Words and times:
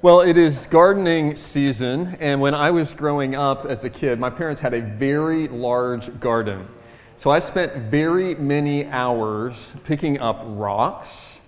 Well, 0.00 0.20
it 0.20 0.38
is 0.38 0.68
gardening 0.68 1.34
season, 1.34 2.16
and 2.20 2.40
when 2.40 2.54
I 2.54 2.70
was 2.70 2.94
growing 2.94 3.34
up 3.34 3.66
as 3.66 3.82
a 3.82 3.90
kid, 3.90 4.20
my 4.20 4.30
parents 4.30 4.60
had 4.60 4.72
a 4.72 4.80
very 4.80 5.48
large 5.48 6.20
garden. 6.20 6.68
So 7.16 7.30
I 7.30 7.40
spent 7.40 7.90
very 7.90 8.36
many 8.36 8.86
hours 8.86 9.74
picking 9.82 10.20
up 10.20 10.40
rocks, 10.44 11.40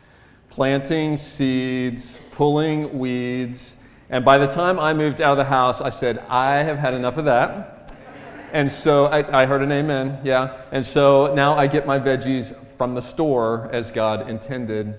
planting 0.48 1.16
seeds, 1.16 2.20
pulling 2.32 2.98
weeds, 2.98 3.76
and 4.08 4.24
by 4.24 4.36
the 4.36 4.48
time 4.48 4.80
I 4.80 4.94
moved 4.94 5.20
out 5.20 5.30
of 5.30 5.38
the 5.38 5.44
house, 5.44 5.80
I 5.80 5.90
said, 5.90 6.18
I 6.28 6.56
have 6.64 6.76
had 6.76 6.92
enough 6.92 7.18
of 7.18 7.26
that. 7.26 7.94
And 8.52 8.68
so 8.68 9.06
I, 9.06 9.42
I 9.42 9.46
heard 9.46 9.62
an 9.62 9.70
amen, 9.70 10.22
yeah. 10.24 10.62
And 10.72 10.84
so 10.84 11.32
now 11.36 11.56
I 11.56 11.68
get 11.68 11.86
my 11.86 12.00
veggies 12.00 12.52
from 12.76 12.96
the 12.96 13.02
store 13.02 13.70
as 13.72 13.92
God 13.92 14.28
intended. 14.28 14.96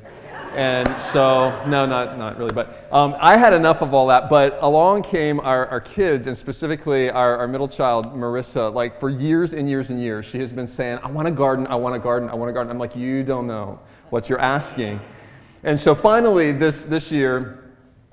And 0.54 0.88
so, 1.14 1.50
no, 1.66 1.86
not, 1.86 2.18
not 2.18 2.38
really, 2.38 2.52
but 2.52 2.86
um, 2.92 3.16
I 3.20 3.38
had 3.38 3.54
enough 3.54 3.82
of 3.82 3.94
all 3.94 4.08
that. 4.08 4.30
But 4.30 4.58
along 4.62 5.04
came 5.04 5.40
our, 5.40 5.66
our 5.68 5.80
kids, 5.80 6.28
and 6.28 6.38
specifically 6.38 7.10
our, 7.10 7.38
our 7.38 7.48
middle 7.48 7.70
child, 7.70 8.14
Marissa. 8.14 8.74
Like 8.74 9.00
for 9.00 9.10
years 9.10 9.54
and 9.54 9.70
years 9.70 9.92
and 9.92 10.02
years, 10.02 10.26
she 10.26 10.40
has 10.40 10.52
been 10.52 10.68
saying, 10.68 11.00
I 11.04 11.08
want 11.10 11.30
a 11.30 11.32
garden, 11.32 11.68
I 11.68 11.76
want 11.76 11.96
a 11.96 12.00
garden, 12.00 12.30
I 12.30 12.36
want 12.36 12.50
a 12.50 12.54
garden. 12.54 12.70
I'm 12.70 12.80
like, 12.80 12.98
you 12.98 13.24
don't 13.24 13.48
know 13.48 13.80
what 14.10 14.30
you're 14.30 14.42
asking. 14.42 15.00
And 15.64 15.80
so 15.80 15.96
finally, 15.96 16.52
this, 16.52 16.84
this 16.84 17.12
year, 17.12 17.61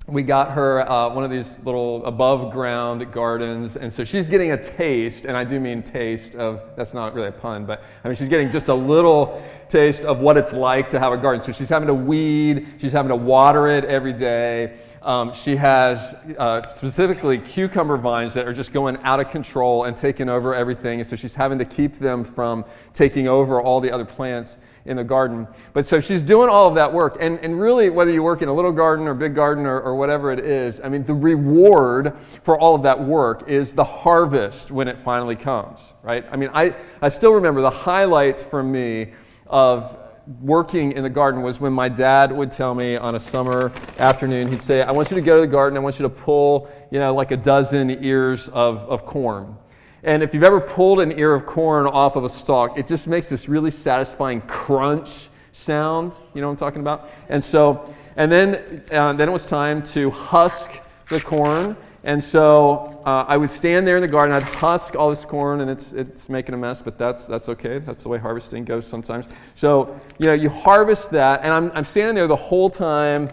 we 0.08 0.22
got 0.22 0.52
her 0.52 0.90
uh, 0.90 1.12
one 1.12 1.22
of 1.22 1.30
these 1.30 1.60
little 1.64 2.04
above 2.06 2.50
ground 2.50 3.12
gardens 3.12 3.76
and 3.76 3.92
so 3.92 4.02
she's 4.04 4.26
getting 4.26 4.52
a 4.52 4.62
taste 4.62 5.26
and 5.26 5.36
i 5.36 5.44
do 5.44 5.60
mean 5.60 5.82
taste 5.82 6.34
of 6.34 6.62
that's 6.76 6.94
not 6.94 7.14
really 7.14 7.28
a 7.28 7.32
pun 7.32 7.66
but 7.66 7.82
i 8.02 8.08
mean 8.08 8.16
she's 8.16 8.28
getting 8.28 8.50
just 8.50 8.68
a 8.68 8.74
little 8.74 9.42
taste 9.68 10.06
of 10.06 10.20
what 10.20 10.38
it's 10.38 10.52
like 10.52 10.88
to 10.88 10.98
have 10.98 11.12
a 11.12 11.16
garden. 11.16 11.42
So 11.42 11.52
she's 11.52 11.68
having 11.68 11.88
to 11.88 11.94
weed 11.94 12.66
she's 12.78 12.92
having 12.92 13.10
to 13.10 13.16
water 13.16 13.68
it 13.68 13.84
every 13.84 14.14
day 14.14 14.78
um, 15.08 15.32
she 15.32 15.56
has 15.56 16.14
uh, 16.36 16.68
specifically 16.68 17.38
cucumber 17.38 17.96
vines 17.96 18.34
that 18.34 18.46
are 18.46 18.52
just 18.52 18.74
going 18.74 18.98
out 19.04 19.20
of 19.20 19.30
control 19.30 19.84
and 19.84 19.96
taking 19.96 20.28
over 20.28 20.54
everything 20.54 21.00
and 21.00 21.08
so 21.08 21.16
she's 21.16 21.34
having 21.34 21.58
to 21.58 21.64
keep 21.64 21.98
them 21.98 22.22
from 22.22 22.62
taking 22.92 23.26
over 23.26 23.58
all 23.58 23.80
the 23.80 23.90
other 23.90 24.04
plants 24.04 24.58
in 24.84 24.98
the 24.98 25.04
garden. 25.04 25.48
But 25.72 25.86
so 25.86 25.98
she's 25.98 26.22
doing 26.22 26.50
all 26.50 26.68
of 26.68 26.74
that 26.74 26.92
work. 26.92 27.16
And, 27.20 27.38
and 27.40 27.58
really, 27.58 27.88
whether 27.88 28.10
you 28.10 28.22
work 28.22 28.42
in 28.42 28.48
a 28.48 28.52
little 28.52 28.72
garden 28.72 29.06
or 29.06 29.14
big 29.14 29.34
garden 29.34 29.64
or, 29.64 29.80
or 29.80 29.94
whatever 29.94 30.30
it 30.30 30.40
is, 30.40 30.80
I 30.82 30.88
mean, 30.88 31.04
the 31.04 31.14
reward 31.14 32.18
for 32.42 32.58
all 32.58 32.74
of 32.74 32.82
that 32.82 33.02
work 33.02 33.48
is 33.48 33.72
the 33.72 33.84
harvest 33.84 34.70
when 34.70 34.88
it 34.88 34.98
finally 34.98 35.36
comes, 35.36 35.94
right? 36.02 36.24
I 36.30 36.36
mean, 36.36 36.50
I, 36.52 36.74
I 37.00 37.08
still 37.08 37.32
remember 37.32 37.62
the 37.62 37.70
highlight 37.70 38.40
for 38.40 38.62
me 38.62 39.12
of 39.46 39.96
working 40.40 40.92
in 40.92 41.02
the 41.02 41.10
garden 41.10 41.42
was 41.42 41.60
when 41.60 41.72
my 41.72 41.88
dad 41.88 42.30
would 42.30 42.52
tell 42.52 42.74
me 42.74 42.96
on 42.96 43.14
a 43.14 43.20
summer 43.20 43.72
afternoon, 43.98 44.48
he'd 44.48 44.60
say, 44.60 44.82
I 44.82 44.92
want 44.92 45.10
you 45.10 45.14
to 45.14 45.22
go 45.22 45.36
to 45.36 45.40
the 45.40 45.46
garden, 45.46 45.76
I 45.76 45.80
want 45.80 45.98
you 45.98 46.02
to 46.02 46.10
pull, 46.10 46.68
you 46.90 46.98
know, 46.98 47.14
like 47.14 47.30
a 47.30 47.36
dozen 47.36 48.04
ears 48.04 48.48
of, 48.50 48.84
of 48.84 49.06
corn. 49.06 49.56
And 50.02 50.22
if 50.22 50.34
you've 50.34 50.44
ever 50.44 50.60
pulled 50.60 51.00
an 51.00 51.18
ear 51.18 51.34
of 51.34 51.46
corn 51.46 51.86
off 51.86 52.16
of 52.16 52.24
a 52.24 52.28
stalk, 52.28 52.78
it 52.78 52.86
just 52.86 53.08
makes 53.08 53.28
this 53.28 53.48
really 53.48 53.70
satisfying 53.70 54.42
crunch 54.42 55.28
sound. 55.52 56.18
You 56.34 56.40
know 56.42 56.48
what 56.48 56.52
I'm 56.52 56.58
talking 56.58 56.82
about? 56.82 57.10
And 57.28 57.42
so, 57.42 57.92
and 58.16 58.30
then, 58.30 58.84
uh, 58.92 59.14
then 59.14 59.28
it 59.28 59.32
was 59.32 59.46
time 59.46 59.82
to 59.84 60.10
husk 60.10 60.70
the 61.08 61.20
corn. 61.20 61.76
And 62.08 62.24
so 62.24 63.02
uh, 63.04 63.26
I 63.28 63.36
would 63.36 63.50
stand 63.50 63.86
there 63.86 63.96
in 63.96 64.00
the 64.00 64.08
garden, 64.08 64.34
I'd 64.34 64.42
husk 64.42 64.96
all 64.96 65.10
this 65.10 65.26
corn, 65.26 65.60
and 65.60 65.70
it's, 65.70 65.92
it's 65.92 66.30
making 66.30 66.54
a 66.54 66.58
mess, 66.58 66.80
but 66.80 66.96
that's, 66.96 67.26
that's 67.26 67.50
okay. 67.50 67.80
That's 67.80 68.02
the 68.02 68.08
way 68.08 68.16
harvesting 68.16 68.64
goes 68.64 68.86
sometimes. 68.86 69.28
So, 69.54 70.00
you 70.18 70.24
know, 70.24 70.32
you 70.32 70.48
harvest 70.48 71.10
that, 71.10 71.42
and 71.42 71.52
I'm, 71.52 71.70
I'm 71.74 71.84
standing 71.84 72.14
there 72.14 72.26
the 72.26 72.34
whole 72.34 72.70
time, 72.70 73.28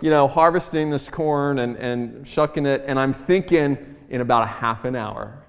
you 0.00 0.10
know, 0.10 0.26
harvesting 0.26 0.90
this 0.90 1.08
corn 1.08 1.60
and, 1.60 1.76
and 1.76 2.26
shucking 2.26 2.66
it, 2.66 2.82
and 2.88 2.98
I'm 2.98 3.12
thinking 3.12 3.78
in 4.10 4.20
about 4.20 4.42
a 4.42 4.48
half 4.48 4.84
an 4.84 4.96
hour, 4.96 5.40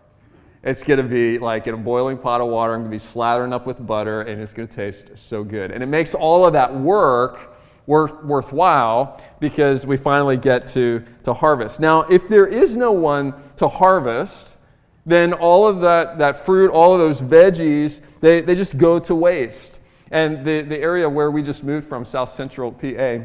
it's 0.62 0.84
going 0.84 0.98
to 0.98 1.04
be 1.04 1.40
like 1.40 1.66
in 1.66 1.74
a 1.74 1.78
boiling 1.78 2.20
pot 2.20 2.42
of 2.42 2.48
water. 2.50 2.76
I'm 2.76 2.82
going 2.82 2.92
to 2.92 2.96
be 2.96 3.04
slathering 3.04 3.54
up 3.54 3.66
with 3.66 3.84
butter, 3.88 4.22
and 4.22 4.40
it's 4.40 4.54
going 4.54 4.68
to 4.68 4.76
taste 4.76 5.10
so 5.16 5.44
good. 5.44 5.72
And 5.72 5.82
it 5.82 5.88
makes 5.88 6.14
all 6.14 6.46
of 6.46 6.54
that 6.54 6.76
work 6.76 7.57
worth, 7.88 8.24
worthwhile 8.24 9.20
because 9.40 9.88
we 9.88 9.98
finally 9.98 10.38
get 10.38 10.68
to, 10.68 11.04
to 11.24 11.34
harvest. 11.34 11.80
Now, 11.80 12.02
if 12.02 12.28
there 12.28 12.46
is 12.46 12.78
no 12.78 12.92
one 12.92 13.34
to 13.56 13.68
harvest, 13.68 14.58
then 15.06 15.34
all 15.34 15.66
of 15.66 15.82
that, 15.82 16.20
that 16.20 16.46
fruit, 16.46 16.70
all 16.70 16.94
of 16.94 17.00
those 17.00 17.22
veggies, 17.22 18.02
they, 18.20 18.42
they 18.42 18.54
just 18.54 18.78
go 18.78 19.00
to 19.00 19.16
waste. 19.16 19.80
And 20.12 20.46
the, 20.46 20.62
the 20.62 20.78
area 20.78 21.10
where 21.10 21.32
we 21.32 21.42
just 21.42 21.64
moved 21.64 21.88
from, 21.88 22.06
South 22.06 22.30
Central 22.30 22.72
PA, 22.72 23.20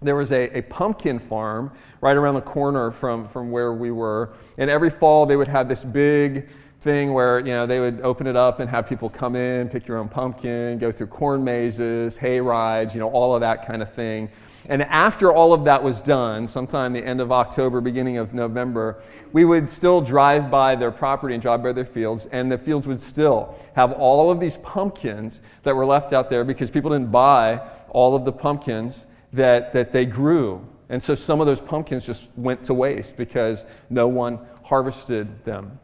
there 0.00 0.16
was 0.16 0.32
a, 0.32 0.58
a 0.58 0.62
pumpkin 0.62 1.18
farm 1.18 1.70
right 2.00 2.16
around 2.16 2.34
the 2.34 2.40
corner 2.40 2.90
from, 2.90 3.28
from 3.28 3.50
where 3.50 3.72
we 3.72 3.90
were. 3.90 4.34
And 4.58 4.68
every 4.68 4.90
fall 4.90 5.26
they 5.26 5.36
would 5.36 5.48
have 5.48 5.68
this 5.68 5.84
big 5.84 6.48
thing 6.82 7.12
where 7.12 7.38
you 7.38 7.52
know 7.52 7.64
they 7.64 7.78
would 7.78 8.00
open 8.00 8.26
it 8.26 8.36
up 8.36 8.58
and 8.58 8.68
have 8.68 8.88
people 8.88 9.08
come 9.08 9.36
in, 9.36 9.68
pick 9.68 9.86
your 9.86 9.98
own 9.98 10.08
pumpkin, 10.08 10.78
go 10.78 10.90
through 10.90 11.06
corn 11.06 11.44
mazes, 11.44 12.16
hay 12.16 12.40
rides, 12.40 12.92
you 12.94 13.00
know, 13.00 13.08
all 13.10 13.34
of 13.34 13.40
that 13.40 13.66
kind 13.66 13.82
of 13.82 13.92
thing. 13.92 14.28
And 14.68 14.82
after 14.82 15.32
all 15.32 15.52
of 15.52 15.64
that 15.64 15.82
was 15.82 16.00
done, 16.00 16.46
sometime 16.46 16.92
the 16.92 17.04
end 17.04 17.20
of 17.20 17.32
October, 17.32 17.80
beginning 17.80 18.18
of 18.18 18.32
November, 18.32 19.02
we 19.32 19.44
would 19.44 19.68
still 19.68 20.00
drive 20.00 20.50
by 20.50 20.76
their 20.76 20.92
property 20.92 21.34
and 21.34 21.42
drive 21.42 21.62
by 21.62 21.72
their 21.72 21.84
fields, 21.84 22.26
and 22.26 22.50
the 22.50 22.58
fields 22.58 22.86
would 22.86 23.00
still 23.00 23.56
have 23.74 23.92
all 23.92 24.30
of 24.30 24.38
these 24.38 24.58
pumpkins 24.58 25.40
that 25.62 25.74
were 25.74 25.86
left 25.86 26.12
out 26.12 26.30
there 26.30 26.44
because 26.44 26.70
people 26.70 26.90
didn't 26.90 27.10
buy 27.10 27.60
all 27.90 28.14
of 28.14 28.24
the 28.24 28.32
pumpkins 28.32 29.06
that, 29.32 29.72
that 29.72 29.92
they 29.92 30.04
grew. 30.04 30.64
And 30.88 31.02
so 31.02 31.14
some 31.14 31.40
of 31.40 31.46
those 31.46 31.60
pumpkins 31.60 32.04
just 32.06 32.28
went 32.36 32.62
to 32.64 32.74
waste 32.74 33.16
because 33.16 33.66
no 33.88 34.06
one 34.06 34.38
harvested 34.62 35.44
them. 35.44 35.78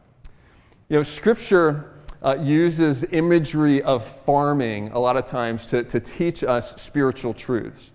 You 0.89 0.95
know, 0.95 1.03
Scripture 1.03 1.91
uh, 2.23 2.35
uses 2.41 3.05
imagery 3.11 3.83
of 3.83 4.03
farming 4.03 4.89
a 4.89 4.97
lot 4.97 5.17
of 5.17 5.27
times 5.27 5.67
to, 5.67 5.83
to 5.83 5.99
teach 5.99 6.43
us 6.43 6.81
spiritual 6.81 7.31
truths. 7.31 7.91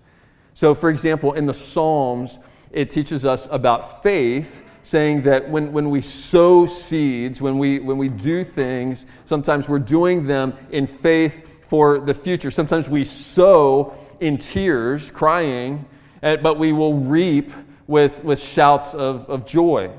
So, 0.53 0.73
for 0.73 0.89
example, 0.89 1.33
in 1.33 1.45
the 1.45 1.53
Psalms, 1.53 2.39
it 2.71 2.89
teaches 2.89 3.25
us 3.25 3.49
about 3.51 4.01
faith, 4.01 4.63
saying 4.81 5.23
that 5.23 5.49
when, 5.49 5.73
when 5.73 5.89
we 5.89 5.99
sow 5.99 6.65
seeds, 6.65 7.41
when 7.41 7.57
we, 7.57 7.79
when 7.79 7.97
we 7.97 8.07
do 8.07 8.45
things, 8.45 9.07
sometimes 9.25 9.67
we're 9.67 9.77
doing 9.77 10.25
them 10.25 10.53
in 10.71 10.87
faith 10.87 11.67
for 11.67 11.99
the 11.99 12.13
future. 12.13 12.49
Sometimes 12.49 12.87
we 12.87 13.03
sow 13.03 13.93
in 14.21 14.37
tears, 14.37 15.09
crying, 15.09 15.85
eh, 16.23 16.37
but 16.37 16.57
we 16.57 16.71
will 16.71 16.93
reap 16.93 17.51
with, 17.87 18.23
with 18.23 18.39
shouts 18.39 18.95
of, 18.95 19.29
of 19.29 19.45
joy. 19.45 19.91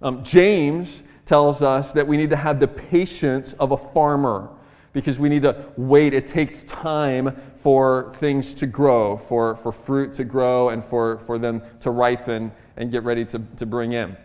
Um, 0.00 0.22
James 0.22 1.02
tells 1.24 1.62
us 1.62 1.92
that 1.92 2.06
we 2.06 2.16
need 2.16 2.30
to 2.30 2.36
have 2.36 2.60
the 2.60 2.68
patience 2.68 3.52
of 3.54 3.72
a 3.72 3.76
farmer 3.76 4.50
because 4.92 5.18
we 5.18 5.28
need 5.28 5.42
to 5.42 5.66
wait. 5.76 6.12
It 6.14 6.26
takes 6.26 6.62
time 6.64 7.34
for 7.54 8.12
things 8.16 8.54
to 8.54 8.66
grow, 8.66 9.16
for, 9.16 9.56
for 9.56 9.72
fruit 9.72 10.12
to 10.14 10.24
grow, 10.24 10.68
and 10.68 10.84
for, 10.84 11.18
for 11.20 11.38
them 11.38 11.62
to 11.80 11.90
ripen 11.90 12.52
and 12.76 12.90
get 12.90 13.02
ready 13.02 13.24
to, 13.26 13.38
to 13.56 13.66
bring 13.66 13.92
in. 13.92 14.16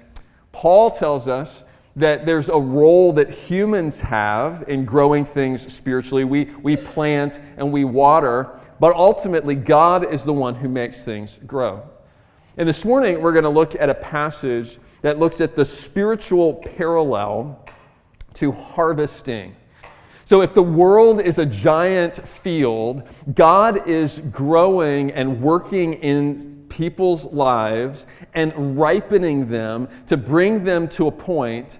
Paul 0.52 0.91
tells 0.91 1.28
us 1.28 1.63
that 1.96 2.25
there's 2.25 2.50
a 2.50 2.59
role 2.59 3.14
that 3.14 3.29
humans 3.29 4.00
have 4.00 4.64
in 4.68 4.85
growing 4.85 5.25
things 5.25 5.72
spiritually. 5.74 6.24
We, 6.24 6.46
we 6.62 6.75
plant 6.75 7.40
and 7.58 7.72
we 7.72 7.85
water, 7.85 8.59
but 8.79 8.96
ultimately, 8.96 9.56
God 9.56 10.12
is 10.14 10.24
the 10.24 10.34
one 10.34 10.56
who 10.56 10.69
makes 10.69 11.03
things 11.03 11.40
grow. 11.47 11.88
And 12.58 12.68
this 12.68 12.85
morning, 12.85 13.22
we're 13.22 13.31
going 13.31 13.44
to 13.44 13.50
look 13.50 13.75
at 13.75 13.90
a 13.90 13.96
passage 13.96 14.78
that 15.02 15.19
looks 15.19 15.41
at 15.41 15.56
the 15.56 15.66
spiritual 15.66 16.56
parallel 16.56 17.66
to 18.35 18.52
harvesting. 18.52 19.56
So, 20.25 20.41
if 20.41 20.53
the 20.53 20.63
world 20.63 21.22
is 21.22 21.40
a 21.40 21.46
giant 21.46 22.28
field, 22.28 23.03
God 23.34 23.88
is 23.88 24.22
growing 24.30 25.12
and 25.12 25.41
working 25.41 25.94
in 25.94 26.66
people's 26.69 27.25
lives 27.28 28.08
and 28.34 28.78
ripening 28.78 29.47
them 29.47 29.88
to 30.08 30.17
bring 30.17 30.64
them 30.64 30.88
to 30.90 31.08
a 31.08 31.11
point 31.11 31.79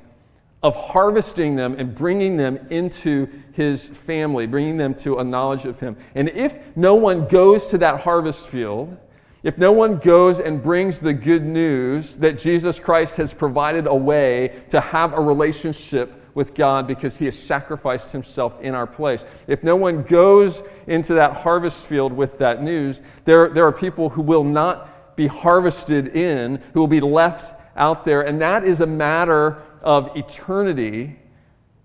of 0.64 0.76
harvesting 0.76 1.56
them 1.56 1.76
and 1.78 1.94
bringing 1.94 2.38
them 2.38 2.58
into 2.70 3.28
his 3.52 3.90
family, 3.90 4.48
bringing 4.48 4.78
them 4.78 4.96
to 4.96 5.18
a 5.18 5.24
knowledge 5.24 5.66
of 5.66 5.80
him. 5.80 5.96
And 6.16 6.30
if 6.30 6.76
no 6.76 6.96
one 6.96 7.28
goes 7.28 7.68
to 7.68 7.78
that 7.80 8.02
harvest 8.02 8.48
field, 8.48 8.98
if 9.44 9.58
no 9.58 9.72
one 9.72 9.98
goes 9.98 10.40
and 10.40 10.62
brings 10.62 11.00
the 11.00 11.14
good 11.14 11.46
news 11.46 12.18
that 12.18 12.40
Jesus 12.40 12.80
Christ 12.80 13.18
has 13.18 13.34
provided 13.34 13.88
a 13.88 13.96
way 13.96 14.62
to 14.70 14.82
have 14.82 15.14
a 15.14 15.22
relationship 15.22 16.14
with 16.34 16.54
God 16.54 16.88
because 16.88 17.18
he 17.18 17.26
has 17.26 17.38
sacrificed 17.38 18.12
himself 18.12 18.60
in 18.62 18.74
our 18.74 18.88
place, 18.88 19.26
if 19.48 19.64
no 19.64 19.76
one 19.76 20.04
goes 20.04 20.64
into 20.88 21.14
that 21.14 21.34
harvest 21.38 21.86
field 21.86 22.14
with 22.14 22.38
that 22.40 22.64
news, 22.64 23.02
there, 23.26 23.50
there 23.50 23.66
are 23.66 23.72
people 23.72 24.10
who 24.10 24.22
will 24.22 24.44
not 24.44 25.16
be 25.16 25.28
harvested 25.28 26.16
in, 26.16 26.62
who 26.74 26.80
will 26.80 26.88
be 26.88 27.02
left 27.02 27.54
out 27.76 28.06
there. 28.06 28.22
And 28.22 28.42
that 28.42 28.64
is 28.64 28.82
a 28.82 28.88
matter 28.88 29.62
of 29.82 30.16
eternity 30.16 31.20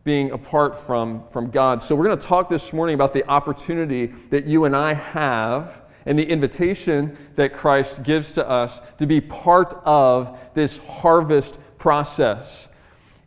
being 0.05 0.33
apart 0.33 0.77
from, 0.77 1.27
from 1.29 1.51
God. 1.51 1.83
So, 1.83 1.95
we're 1.95 2.07
going 2.07 2.19
to 2.19 2.27
talk 2.27 2.51
this 2.51 2.73
morning 2.73 2.95
about 2.95 3.13
the 3.13 3.25
opportunity 3.29 4.07
that 4.31 4.47
you 4.47 4.65
and 4.65 4.75
I 4.75 4.95
have 4.95 5.82
and 6.07 6.19
the 6.19 6.25
invitation 6.25 7.17
that 7.37 7.53
Christ 7.53 8.03
gives 8.03 8.33
to 8.33 8.49
us 8.49 8.81
to 8.99 9.07
be 9.07 9.21
part 9.21 9.81
of 9.85 10.39
this 10.55 10.79
harvest 10.79 11.59
process. 11.79 12.69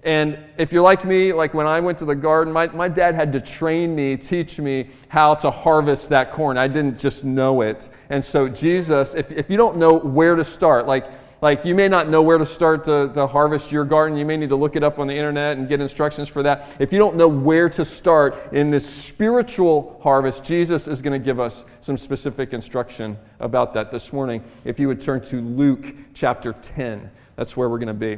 And 0.03 0.37
if 0.59 0.71
you're 0.71 0.83
like 0.83 1.03
me, 1.03 1.33
like 1.33 1.55
when 1.55 1.65
I 1.65 1.79
went 1.79 1.97
to 1.97 2.05
the 2.05 2.15
garden, 2.15 2.53
my, 2.53 2.67
my 2.67 2.87
dad 2.87 3.15
had 3.15 3.33
to 3.33 3.41
train 3.41 3.95
me, 3.95 4.15
teach 4.15 4.59
me 4.59 4.91
how 5.07 5.33
to 5.35 5.49
harvest 5.49 6.09
that 6.09 6.29
corn. 6.29 6.59
I 6.59 6.67
didn't 6.67 6.99
just 6.99 7.23
know 7.23 7.61
it. 7.61 7.89
And 8.09 8.23
so, 8.23 8.47
Jesus, 8.47 9.15
if, 9.15 9.31
if 9.31 9.49
you 9.49 9.57
don't 9.57 9.77
know 9.77 9.97
where 9.97 10.35
to 10.35 10.43
start, 10.43 10.85
like, 10.85 11.07
like 11.41 11.65
you 11.65 11.75
may 11.75 11.87
not 11.87 12.09
know 12.09 12.21
where 12.21 12.37
to 12.37 12.45
start 12.45 12.83
to, 12.85 13.11
to 13.13 13.27
harvest 13.27 13.71
your 13.71 13.85
garden, 13.85 14.17
you 14.17 14.25
may 14.25 14.37
need 14.37 14.49
to 14.49 14.55
look 14.55 14.75
it 14.75 14.83
up 14.83 14.99
on 14.99 15.07
the 15.07 15.15
internet 15.15 15.57
and 15.57 15.67
get 15.67 15.81
instructions 15.81 16.27
for 16.27 16.41
that. 16.43 16.75
If 16.79 16.93
you 16.93 16.99
don't 16.99 17.15
know 17.15 17.27
where 17.27 17.69
to 17.69 17.85
start 17.85 18.53
in 18.53 18.71
this 18.71 18.87
spiritual 18.87 19.99
harvest, 20.01 20.43
Jesus 20.43 20.87
is 20.87 21.01
going 21.01 21.19
to 21.19 21.23
give 21.23 21.39
us 21.39 21.65
some 21.81 21.97
specific 21.97 22.53
instruction 22.53 23.17
about 23.39 23.73
that 23.73 23.91
this 23.91 24.13
morning. 24.13 24.43
If 24.63 24.79
you 24.79 24.87
would 24.87 25.01
turn 25.01 25.21
to 25.25 25.41
Luke 25.41 25.93
chapter 26.13 26.53
10, 26.53 27.09
that's 27.35 27.57
where 27.57 27.69
we're 27.69 27.79
going 27.79 27.87
to 27.87 27.93
be. 27.93 28.13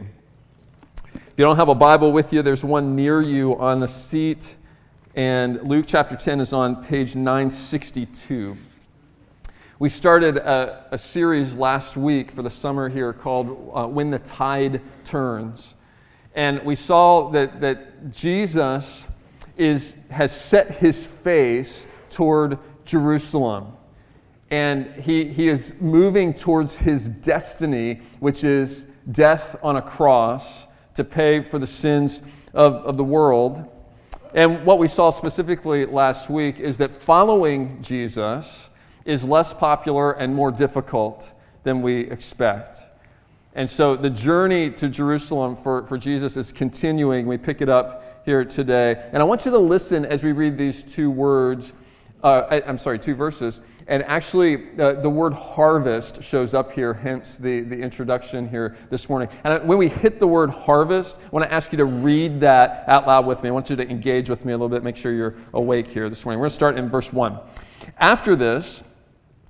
If 1.15 1.33
you 1.37 1.45
don't 1.45 1.55
have 1.55 1.69
a 1.69 1.75
Bible 1.75 2.11
with 2.11 2.33
you, 2.33 2.41
there's 2.41 2.63
one 2.63 2.95
near 2.95 3.21
you 3.21 3.57
on 3.57 3.79
the 3.79 3.87
seat. 3.87 4.55
And 5.15 5.63
Luke 5.63 5.85
chapter 5.87 6.15
10 6.15 6.41
is 6.41 6.53
on 6.53 6.83
page 6.83 7.15
962. 7.15 8.55
We 9.79 9.89
started 9.89 10.37
a, 10.37 10.85
a 10.89 10.97
series 10.97 11.55
last 11.55 11.97
week 11.97 12.31
for 12.31 12.41
the 12.41 12.49
summer 12.49 12.89
here 12.89 13.13
called 13.13 13.71
uh, 13.75 13.85
When 13.85 14.09
the 14.09 14.17
Tide 14.17 14.81
Turns. 15.03 15.75
And 16.33 16.63
we 16.63 16.73
saw 16.73 17.29
that, 17.29 17.61
that 17.61 18.09
Jesus 18.11 19.05
is, 19.55 19.95
has 20.09 20.35
set 20.35 20.71
his 20.77 21.05
face 21.05 21.85
toward 22.09 22.57
Jerusalem. 22.85 23.73
And 24.49 24.95
he, 24.95 25.25
he 25.25 25.47
is 25.47 25.75
moving 25.79 26.33
towards 26.33 26.75
his 26.75 27.09
destiny, 27.09 28.01
which 28.19 28.43
is 28.43 28.87
death 29.11 29.55
on 29.61 29.75
a 29.75 29.81
cross 29.83 30.65
to 30.95 31.03
pay 31.03 31.41
for 31.41 31.59
the 31.59 31.67
sins 31.67 32.23
of, 32.55 32.73
of 32.77 32.97
the 32.97 33.03
world. 33.03 33.63
And 34.33 34.65
what 34.65 34.79
we 34.79 34.87
saw 34.87 35.11
specifically 35.11 35.85
last 35.85 36.31
week 36.31 36.59
is 36.59 36.79
that 36.79 36.89
following 36.89 37.79
Jesus 37.83 38.71
is 39.07 39.23
less 39.23 39.53
popular 39.53 40.11
and 40.11 40.35
more 40.35 40.51
difficult 40.51 41.33
than 41.63 41.81
we 41.81 42.01
expect. 42.01 42.77
And 43.55 43.67
so 43.67 43.95
the 43.95 44.09
journey 44.09 44.69
to 44.71 44.87
Jerusalem 44.87 45.55
for, 45.55 45.87
for 45.87 45.97
Jesus 45.97 46.37
is 46.37 46.51
continuing. 46.51 47.25
We 47.25 47.37
pick 47.37 47.61
it 47.61 47.69
up 47.69 48.21
here 48.25 48.45
today. 48.45 49.09
And 49.11 49.17
I 49.17 49.23
want 49.23 49.45
you 49.45 49.51
to 49.51 49.57
listen 49.57 50.05
as 50.05 50.23
we 50.23 50.31
read 50.31 50.57
these 50.57 50.83
two 50.83 51.09
words 51.09 51.73
uh, 52.23 52.47
I, 52.49 52.69
am 52.69 52.77
sorry, 52.77 52.97
two 52.97 53.15
verses. 53.15 53.61
And 53.87 54.03
actually, 54.03 54.77
uh, 54.79 54.93
the 54.93 55.09
word 55.09 55.33
harvest 55.33 56.23
shows 56.23 56.53
up 56.53 56.71
here, 56.71 56.93
hence 56.93 57.37
the, 57.37 57.61
the 57.61 57.77
introduction 57.77 58.49
here 58.49 58.75
this 58.89 59.07
morning. 59.07 59.29
And 59.43 59.67
when 59.67 59.77
we 59.77 59.87
hit 59.87 60.19
the 60.19 60.27
word 60.27 60.49
harvest, 60.49 61.17
I 61.23 61.29
want 61.29 61.45
to 61.45 61.53
ask 61.53 61.71
you 61.71 61.77
to 61.77 61.85
read 61.85 62.39
that 62.41 62.83
out 62.87 63.07
loud 63.07 63.25
with 63.25 63.43
me. 63.43 63.49
I 63.49 63.51
want 63.51 63.69
you 63.69 63.75
to 63.75 63.89
engage 63.89 64.29
with 64.29 64.45
me 64.45 64.53
a 64.53 64.55
little 64.55 64.69
bit, 64.69 64.83
make 64.83 64.97
sure 64.97 65.13
you're 65.13 65.35
awake 65.53 65.87
here 65.87 66.09
this 66.09 66.25
morning. 66.25 66.39
We're 66.39 66.45
going 66.45 66.49
to 66.49 66.55
start 66.55 66.77
in 66.77 66.89
verse 66.89 67.13
1. 67.13 67.39
After 67.99 68.35
this, 68.35 68.83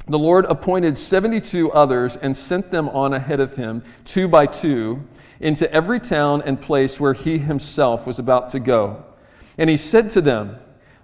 the 0.07 0.18
Lord 0.19 0.45
appointed 0.45 0.98
72 0.98 1.71
others 1.71 2.15
and 2.15 2.36
sent 2.36 2.71
them 2.71 2.89
on 2.89 3.13
ahead 3.13 3.39
of 3.39 3.56
him, 3.56 3.83
two 4.06 4.27
by 4.27 4.45
two, 4.45 5.04
into 5.39 5.71
every 5.71 6.00
town 6.00 6.42
and 6.45 6.59
place 6.59 7.00
where 7.00 7.13
he 7.13 7.38
himself 7.38 8.07
was 8.07 8.18
about 8.18 8.50
to 8.50 8.59
go. 8.59 9.04
And 9.57 9.69
he 9.69 9.77
said 9.77 10.09
to 10.12 10.21
them, 10.21 10.57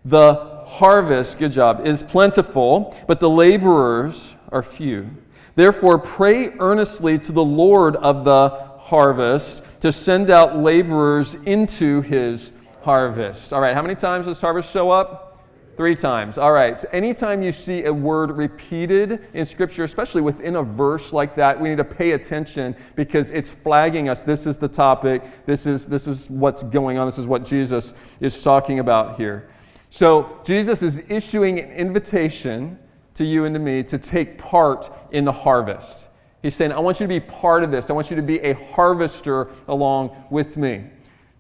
The 0.06 0.64
harvest, 0.66 1.38
good 1.38 1.52
job, 1.52 1.86
is 1.86 2.02
plentiful, 2.02 2.98
but 3.06 3.20
the 3.20 3.30
laborers 3.30 4.36
are 4.52 4.64
few. 4.64 5.10
Therefore, 5.56 6.00
pray 6.00 6.54
earnestly 6.60 7.20
to 7.20 7.32
the 7.32 7.44
Lord 7.44 7.96
of 7.98 8.24
the 8.24 8.50
harvest 8.80 9.64
to 9.82 9.92
send 9.92 10.30
out 10.30 10.58
laborers 10.58 11.36
into 11.46 12.02
his 12.02 12.54
harvest. 12.84 13.54
All 13.54 13.62
right, 13.62 13.76
how 13.76 13.82
many 13.82 13.96
times 13.96 14.26
does 14.26 14.42
harvest 14.42 14.72
show 14.72 14.90
up? 14.90 15.33
Three 15.76 15.96
times. 15.96 16.38
All 16.38 16.52
right. 16.52 16.80
So 16.80 16.88
anytime 16.92 17.42
you 17.42 17.52
see 17.52 17.86
a 17.86 17.94
word 17.94 18.32
repeated 18.32 19.26
in 19.34 19.44
Scripture, 19.44 19.84
especially 19.84 20.22
within 20.22 20.58
a 20.58 20.64
verse 20.64 21.12
like 21.12 21.36
that, 21.36 21.60
we 21.60 21.70
need 21.70 21.78
to 21.78 21.84
pay 21.84 22.12
attention 22.12 22.76
because 22.96 23.32
it's 23.32 23.52
flagging 23.52 24.08
us. 24.08 24.22
This 24.22 24.46
is 24.46 24.60
the 24.60 24.68
topic. 24.68 25.24
This 25.48 25.66
is, 25.66 25.88
this 25.88 26.08
is 26.08 26.30
what's 26.30 26.62
going 26.62 27.00
on. 27.00 27.08
This 27.08 27.18
is 27.18 27.28
what 27.28 27.44
Jesus 27.44 27.96
is 28.20 28.44
talking 28.44 28.80
about 28.80 29.18
here. 29.18 29.50
So 29.90 30.40
Jesus 30.44 30.84
is 30.84 31.02
issuing 31.10 31.60
an 31.60 31.72
invitation 31.72 32.78
to 33.16 33.26
you 33.26 33.46
and 33.46 33.56
to 33.56 33.60
me 33.60 33.82
to 33.84 33.98
take 33.98 34.38
part 34.38 34.92
in 35.12 35.26
the 35.26 35.32
harvest. 35.32 36.10
He's 36.44 36.56
saying, 36.56 36.72
I 36.72 36.80
want 36.80 37.00
you 37.00 37.06
to 37.06 37.10
be 37.10 37.20
part 37.20 37.64
of 37.64 37.72
this. 37.72 37.90
I 37.90 37.94
want 37.94 38.10
you 38.10 38.16
to 38.16 38.22
be 38.22 38.40
a 38.40 38.54
harvester 38.54 39.50
along 39.68 40.26
with 40.30 40.58
me. 40.58 40.86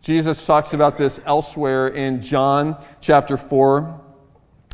Jesus 0.01 0.45
talks 0.45 0.73
about 0.73 0.97
this 0.97 1.21
elsewhere 1.25 1.87
in 1.87 2.21
John 2.21 2.83
chapter 2.99 3.37
4, 3.37 4.01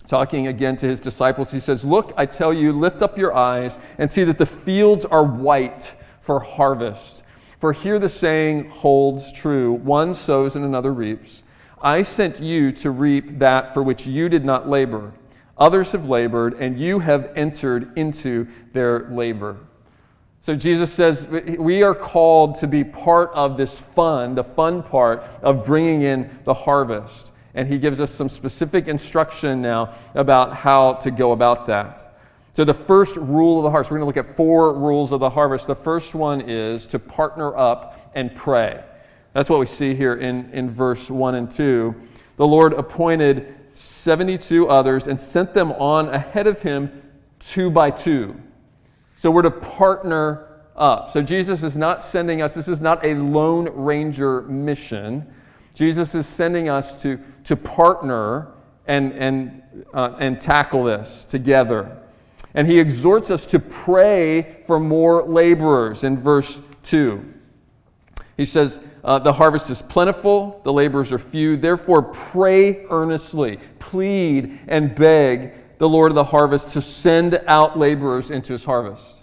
talking 0.09 0.47
again 0.47 0.75
to 0.75 0.87
his 0.87 0.99
disciples. 0.99 1.51
He 1.51 1.59
says, 1.59 1.85
Look, 1.85 2.13
I 2.17 2.25
tell 2.25 2.51
you, 2.51 2.73
lift 2.73 3.01
up 3.01 3.17
your 3.17 3.33
eyes 3.33 3.77
and 3.99 4.09
see 4.09 4.23
that 4.23 4.39
the 4.39 4.45
fields 4.45 5.05
are 5.05 5.23
white 5.23 5.93
for 6.19 6.39
harvest. 6.39 7.23
For 7.59 7.73
here 7.73 7.99
the 7.99 8.09
saying 8.09 8.69
holds 8.69 9.31
true 9.31 9.73
one 9.73 10.13
sows 10.13 10.55
and 10.55 10.65
another 10.65 10.93
reaps. 10.93 11.43
I 11.81 12.01
sent 12.01 12.41
you 12.41 12.71
to 12.73 12.91
reap 12.91 13.39
that 13.39 13.73
for 13.73 13.83
which 13.83 14.07
you 14.07 14.29
did 14.29 14.43
not 14.43 14.67
labor. 14.67 15.13
Others 15.57 15.91
have 15.91 16.09
labored, 16.09 16.53
and 16.53 16.79
you 16.79 16.99
have 16.99 17.31
entered 17.35 17.97
into 17.97 18.47
their 18.71 19.09
labor. 19.09 19.57
So 20.41 20.55
Jesus 20.55 20.91
says 20.91 21.27
we 21.27 21.83
are 21.83 21.93
called 21.93 22.55
to 22.55 22.67
be 22.67 22.83
part 22.83 23.29
of 23.33 23.57
this 23.57 23.79
fun, 23.79 24.35
the 24.35 24.43
fun 24.43 24.81
part 24.81 25.21
of 25.41 25.65
bringing 25.65 26.01
in 26.01 26.29
the 26.45 26.53
harvest. 26.53 27.33
And 27.59 27.67
he 27.67 27.77
gives 27.77 27.99
us 27.99 28.09
some 28.09 28.29
specific 28.29 28.87
instruction 28.87 29.61
now 29.61 29.93
about 30.15 30.53
how 30.53 30.93
to 30.93 31.11
go 31.11 31.33
about 31.33 31.67
that. 31.67 32.15
So, 32.53 32.63
the 32.63 32.73
first 32.73 33.17
rule 33.17 33.57
of 33.57 33.63
the 33.63 33.69
harvest, 33.69 33.91
we're 33.91 33.97
going 33.97 34.09
to 34.09 34.17
look 34.17 34.25
at 34.25 34.33
four 34.37 34.73
rules 34.73 35.11
of 35.11 35.19
the 35.19 35.29
harvest. 35.29 35.67
The 35.67 35.75
first 35.75 36.15
one 36.15 36.39
is 36.39 36.87
to 36.87 36.99
partner 36.99 37.57
up 37.57 38.11
and 38.15 38.33
pray. 38.33 38.81
That's 39.33 39.49
what 39.49 39.59
we 39.59 39.65
see 39.65 39.93
here 39.93 40.13
in, 40.13 40.49
in 40.51 40.69
verse 40.69 41.11
1 41.11 41.35
and 41.35 41.51
2. 41.51 41.93
The 42.37 42.47
Lord 42.47 42.71
appointed 42.71 43.53
72 43.73 44.69
others 44.69 45.09
and 45.09 45.19
sent 45.19 45.53
them 45.53 45.73
on 45.73 46.07
ahead 46.07 46.47
of 46.47 46.61
him 46.61 47.01
two 47.39 47.69
by 47.69 47.91
two. 47.91 48.41
So 49.17 49.31
we're 49.31 49.41
to 49.41 49.51
partner 49.51 50.61
up. 50.77 51.09
So 51.09 51.21
Jesus 51.21 51.61
is 51.63 51.75
not 51.75 52.01
sending 52.01 52.41
us, 52.41 52.53
this 52.53 52.69
is 52.69 52.81
not 52.81 53.03
a 53.03 53.15
Lone 53.15 53.67
Ranger 53.73 54.43
mission. 54.43 55.27
Jesus 55.79 56.13
is 56.13 56.27
sending 56.27 56.67
us 56.67 57.01
to, 57.03 57.17
to 57.45 57.55
partner 57.55 58.49
and, 58.85 59.13
and, 59.13 59.63
uh, 59.93 60.13
and 60.19 60.37
tackle 60.37 60.83
this 60.83 61.23
together. 61.23 61.97
And 62.53 62.67
he 62.67 62.81
exhorts 62.81 63.31
us 63.31 63.45
to 63.45 63.59
pray 63.59 64.61
for 64.67 64.77
more 64.77 65.23
laborers 65.23 66.03
in 66.03 66.17
verse 66.17 66.61
2. 66.83 67.33
He 68.35 68.43
says, 68.43 68.81
uh, 69.05 69.19
The 69.19 69.31
harvest 69.31 69.69
is 69.69 69.81
plentiful, 69.81 70.59
the 70.65 70.73
laborers 70.73 71.13
are 71.13 71.17
few. 71.17 71.55
Therefore, 71.55 72.03
pray 72.03 72.85
earnestly, 72.89 73.57
plead, 73.79 74.59
and 74.67 74.93
beg 74.93 75.77
the 75.77 75.87
Lord 75.87 76.11
of 76.11 76.15
the 76.15 76.25
harvest 76.25 76.71
to 76.71 76.81
send 76.81 77.41
out 77.47 77.79
laborers 77.79 78.31
into 78.31 78.51
his 78.51 78.65
harvest. 78.65 79.21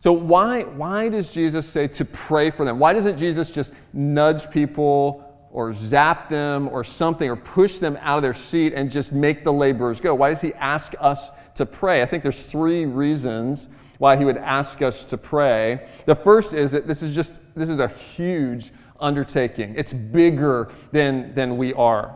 So, 0.00 0.12
why, 0.12 0.62
why 0.62 1.10
does 1.10 1.28
Jesus 1.28 1.68
say 1.68 1.88
to 1.88 2.06
pray 2.06 2.50
for 2.50 2.64
them? 2.64 2.78
Why 2.78 2.94
doesn't 2.94 3.18
Jesus 3.18 3.50
just 3.50 3.74
nudge 3.92 4.50
people 4.50 5.27
or 5.50 5.72
zap 5.72 6.28
them 6.28 6.68
or 6.68 6.84
something 6.84 7.28
or 7.28 7.36
push 7.36 7.78
them 7.78 7.98
out 8.00 8.16
of 8.16 8.22
their 8.22 8.34
seat 8.34 8.72
and 8.74 8.90
just 8.90 9.12
make 9.12 9.44
the 9.44 9.52
laborers 9.52 10.00
go? 10.00 10.14
Why 10.14 10.30
does 10.30 10.40
he 10.40 10.52
ask 10.54 10.94
us 11.00 11.30
to 11.54 11.66
pray? 11.66 12.02
I 12.02 12.06
think 12.06 12.22
there's 12.22 12.50
three 12.50 12.84
reasons 12.84 13.68
why 13.98 14.16
he 14.16 14.24
would 14.24 14.36
ask 14.36 14.82
us 14.82 15.04
to 15.04 15.18
pray. 15.18 15.86
The 16.06 16.14
first 16.14 16.54
is 16.54 16.70
that 16.72 16.86
this 16.86 17.02
is 17.02 17.14
just 17.14 17.40
this 17.54 17.68
is 17.68 17.80
a 17.80 17.88
huge 17.88 18.72
undertaking. 19.00 19.74
It's 19.76 19.92
bigger 19.92 20.70
than 20.92 21.34
than 21.34 21.56
we 21.56 21.74
are. 21.74 22.10
I 22.10 22.14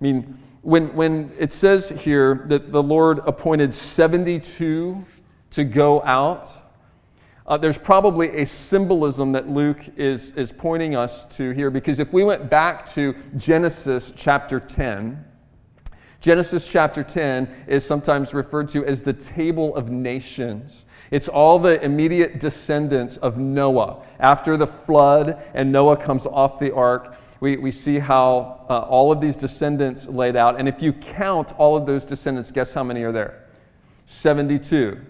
mean, 0.00 0.38
when 0.62 0.94
when 0.94 1.32
it 1.38 1.52
says 1.52 1.90
here 1.90 2.44
that 2.46 2.72
the 2.72 2.82
Lord 2.82 3.20
appointed 3.26 3.74
72 3.74 5.04
to 5.50 5.64
go 5.64 6.02
out, 6.02 6.50
uh, 7.46 7.56
there's 7.56 7.78
probably 7.78 8.36
a 8.36 8.46
symbolism 8.46 9.32
that 9.32 9.48
Luke 9.48 9.80
is, 9.96 10.32
is 10.32 10.52
pointing 10.52 10.94
us 10.94 11.24
to 11.36 11.50
here 11.50 11.70
because 11.70 11.98
if 11.98 12.12
we 12.12 12.24
went 12.24 12.48
back 12.48 12.90
to 12.92 13.14
Genesis 13.36 14.12
chapter 14.14 14.60
10, 14.60 15.24
Genesis 16.20 16.68
chapter 16.68 17.02
10 17.02 17.64
is 17.66 17.84
sometimes 17.84 18.32
referred 18.32 18.68
to 18.68 18.84
as 18.86 19.02
the 19.02 19.12
table 19.12 19.74
of 19.74 19.90
nations. 19.90 20.84
It's 21.10 21.28
all 21.28 21.58
the 21.58 21.82
immediate 21.82 22.38
descendants 22.38 23.16
of 23.16 23.38
Noah. 23.38 24.04
After 24.20 24.56
the 24.56 24.66
flood 24.66 25.42
and 25.52 25.72
Noah 25.72 25.96
comes 25.96 26.26
off 26.26 26.60
the 26.60 26.72
ark, 26.72 27.18
we, 27.40 27.56
we 27.56 27.72
see 27.72 27.98
how 27.98 28.64
uh, 28.70 28.82
all 28.82 29.10
of 29.10 29.20
these 29.20 29.36
descendants 29.36 30.06
laid 30.06 30.36
out. 30.36 30.60
And 30.60 30.68
if 30.68 30.80
you 30.80 30.92
count 30.92 31.52
all 31.58 31.76
of 31.76 31.86
those 31.86 32.04
descendants, 32.04 32.52
guess 32.52 32.72
how 32.72 32.84
many 32.84 33.02
are 33.02 33.10
there? 33.10 33.48
72. 34.06 35.04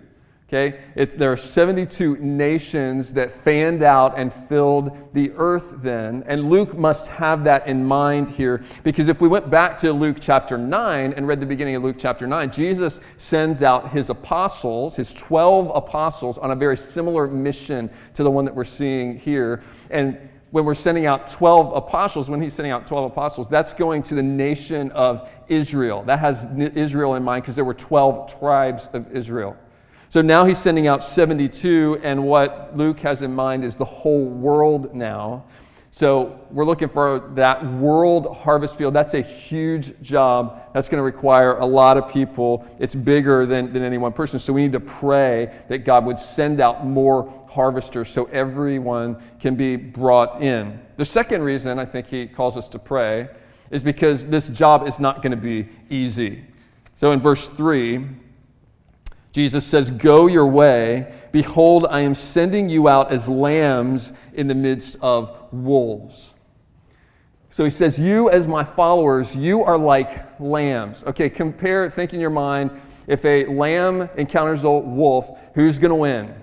Okay? 0.52 0.80
It's, 0.94 1.14
there 1.14 1.32
are 1.32 1.36
72 1.36 2.18
nations 2.18 3.14
that 3.14 3.30
fanned 3.30 3.82
out 3.82 4.18
and 4.18 4.30
filled 4.30 5.14
the 5.14 5.32
earth 5.36 5.76
then. 5.78 6.24
And 6.26 6.50
Luke 6.50 6.76
must 6.76 7.06
have 7.06 7.44
that 7.44 7.66
in 7.66 7.86
mind 7.86 8.28
here 8.28 8.62
because 8.84 9.08
if 9.08 9.22
we 9.22 9.28
went 9.28 9.48
back 9.48 9.78
to 9.78 9.94
Luke 9.94 10.18
chapter 10.20 10.58
9 10.58 11.14
and 11.14 11.26
read 11.26 11.40
the 11.40 11.46
beginning 11.46 11.76
of 11.76 11.82
Luke 11.82 11.96
chapter 11.98 12.26
9, 12.26 12.50
Jesus 12.50 13.00
sends 13.16 13.62
out 13.62 13.92
his 13.92 14.10
apostles, 14.10 14.94
his 14.94 15.14
12 15.14 15.74
apostles, 15.74 16.36
on 16.36 16.50
a 16.50 16.56
very 16.56 16.76
similar 16.76 17.26
mission 17.26 17.88
to 18.12 18.22
the 18.22 18.30
one 18.30 18.44
that 18.44 18.54
we're 18.54 18.64
seeing 18.64 19.18
here. 19.18 19.62
And 19.90 20.18
when 20.50 20.66
we're 20.66 20.74
sending 20.74 21.06
out 21.06 21.28
12 21.28 21.74
apostles, 21.74 22.28
when 22.28 22.42
he's 22.42 22.52
sending 22.52 22.72
out 22.72 22.86
12 22.86 23.10
apostles, 23.10 23.48
that's 23.48 23.72
going 23.72 24.02
to 24.02 24.14
the 24.14 24.22
nation 24.22 24.90
of 24.90 25.30
Israel. 25.48 26.02
That 26.02 26.18
has 26.18 26.44
Israel 26.76 27.14
in 27.14 27.22
mind 27.22 27.42
because 27.44 27.56
there 27.56 27.64
were 27.64 27.72
12 27.72 28.38
tribes 28.38 28.90
of 28.92 29.10
Israel. 29.12 29.56
So 30.12 30.20
now 30.20 30.44
he's 30.44 30.58
sending 30.58 30.88
out 30.88 31.02
72, 31.02 32.00
and 32.02 32.22
what 32.22 32.76
Luke 32.76 33.00
has 33.00 33.22
in 33.22 33.34
mind 33.34 33.64
is 33.64 33.76
the 33.76 33.86
whole 33.86 34.26
world 34.26 34.94
now. 34.94 35.44
So 35.90 36.38
we're 36.50 36.66
looking 36.66 36.88
for 36.90 37.30
that 37.34 37.64
world 37.64 38.36
harvest 38.36 38.76
field. 38.76 38.92
That's 38.92 39.14
a 39.14 39.22
huge 39.22 39.98
job. 40.02 40.68
That's 40.74 40.90
going 40.90 40.98
to 40.98 41.02
require 41.02 41.56
a 41.56 41.64
lot 41.64 41.96
of 41.96 42.10
people. 42.10 42.66
It's 42.78 42.94
bigger 42.94 43.46
than, 43.46 43.72
than 43.72 43.82
any 43.82 43.96
one 43.96 44.12
person. 44.12 44.38
So 44.38 44.52
we 44.52 44.60
need 44.60 44.72
to 44.72 44.80
pray 44.80 45.64
that 45.68 45.86
God 45.86 46.04
would 46.04 46.18
send 46.18 46.60
out 46.60 46.84
more 46.84 47.46
harvesters 47.48 48.10
so 48.10 48.26
everyone 48.26 49.16
can 49.40 49.54
be 49.54 49.76
brought 49.76 50.42
in. 50.42 50.78
The 50.98 51.06
second 51.06 51.42
reason 51.42 51.78
I 51.78 51.86
think 51.86 52.08
he 52.08 52.26
calls 52.26 52.58
us 52.58 52.68
to 52.68 52.78
pray 52.78 53.30
is 53.70 53.82
because 53.82 54.26
this 54.26 54.50
job 54.50 54.86
is 54.86 55.00
not 55.00 55.22
going 55.22 55.30
to 55.30 55.38
be 55.38 55.70
easy. 55.88 56.44
So 56.96 57.12
in 57.12 57.18
verse 57.18 57.48
3, 57.48 58.08
Jesus 59.32 59.66
says, 59.66 59.90
Go 59.90 60.26
your 60.26 60.46
way. 60.46 61.12
Behold, 61.32 61.86
I 61.90 62.00
am 62.00 62.14
sending 62.14 62.68
you 62.68 62.88
out 62.88 63.10
as 63.10 63.28
lambs 63.28 64.12
in 64.34 64.46
the 64.46 64.54
midst 64.54 64.96
of 65.00 65.36
wolves. 65.50 66.34
So 67.48 67.64
he 67.64 67.70
says, 67.70 67.98
You, 67.98 68.30
as 68.30 68.46
my 68.46 68.62
followers, 68.62 69.34
you 69.34 69.64
are 69.64 69.78
like 69.78 70.38
lambs. 70.38 71.02
Okay, 71.04 71.30
compare, 71.30 71.88
think 71.90 72.14
in 72.14 72.20
your 72.20 72.30
mind, 72.30 72.70
if 73.06 73.24
a 73.24 73.46
lamb 73.46 74.08
encounters 74.16 74.64
a 74.64 74.70
wolf, 74.70 75.38
who's 75.54 75.78
going 75.78 75.90
to 75.90 75.96
win? 75.96 76.34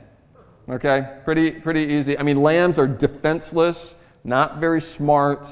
Okay, 0.67 1.17
pretty, 1.25 1.51
pretty 1.51 1.81
easy. 1.93 2.17
I 2.17 2.23
mean, 2.23 2.41
lambs 2.41 2.77
are 2.77 2.87
defenseless, 2.87 3.95
not 4.23 4.59
very 4.59 4.81
smart. 4.81 5.47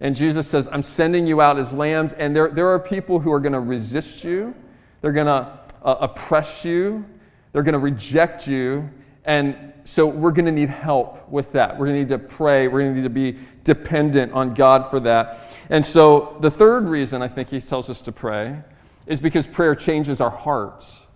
And 0.00 0.14
Jesus 0.14 0.48
says, 0.48 0.68
I'm 0.72 0.82
sending 0.82 1.26
you 1.26 1.40
out 1.40 1.58
as 1.58 1.72
lambs. 1.72 2.12
And 2.14 2.34
there, 2.34 2.48
there 2.48 2.68
are 2.68 2.78
people 2.78 3.20
who 3.20 3.32
are 3.32 3.40
going 3.40 3.52
to 3.52 3.60
resist 3.60 4.24
you. 4.24 4.54
They're 5.00 5.12
going 5.12 5.26
to 5.26 5.58
uh, 5.82 5.96
oppress 6.00 6.64
you, 6.64 7.04
they're 7.52 7.62
going 7.62 7.72
to 7.72 7.78
reject 7.78 8.46
you. 8.46 8.88
And 9.24 9.72
so 9.84 10.06
we're 10.06 10.32
going 10.32 10.46
to 10.46 10.52
need 10.52 10.68
help 10.68 11.28
with 11.28 11.52
that. 11.52 11.78
We're 11.78 11.86
going 11.86 11.96
to 11.96 12.00
need 12.00 12.08
to 12.08 12.18
pray. 12.18 12.68
We're 12.68 12.80
going 12.80 12.92
to 12.92 12.96
need 12.96 13.04
to 13.04 13.10
be 13.10 13.38
dependent 13.64 14.32
on 14.32 14.54
God 14.54 14.90
for 14.90 15.00
that. 15.00 15.38
And 15.70 15.84
so 15.84 16.36
the 16.40 16.50
third 16.50 16.88
reason 16.88 17.22
I 17.22 17.28
think 17.28 17.48
he 17.48 17.60
tells 17.60 17.90
us 17.90 18.00
to 18.02 18.12
pray 18.12 18.62
is 19.06 19.20
because 19.20 19.46
prayer 19.46 19.74
changes 19.74 20.20
our 20.20 20.30
hearts. 20.30 21.06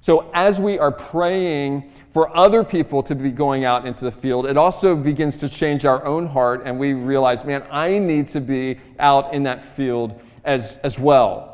So 0.00 0.30
as 0.32 0.60
we 0.60 0.78
are 0.78 0.92
praying 0.92 1.92
for 2.10 2.34
other 2.36 2.62
people 2.64 3.02
to 3.04 3.14
be 3.14 3.30
going 3.30 3.64
out 3.64 3.86
into 3.86 4.04
the 4.04 4.12
field, 4.12 4.46
it 4.46 4.56
also 4.56 4.94
begins 4.96 5.36
to 5.38 5.48
change 5.48 5.84
our 5.84 6.04
own 6.04 6.26
heart, 6.26 6.62
and 6.64 6.78
we 6.78 6.92
realize, 6.92 7.44
man, 7.44 7.64
I 7.70 7.98
need 7.98 8.28
to 8.28 8.40
be 8.40 8.78
out 8.98 9.34
in 9.34 9.42
that 9.42 9.64
field 9.64 10.20
as, 10.44 10.78
as 10.78 10.98
well. 10.98 11.47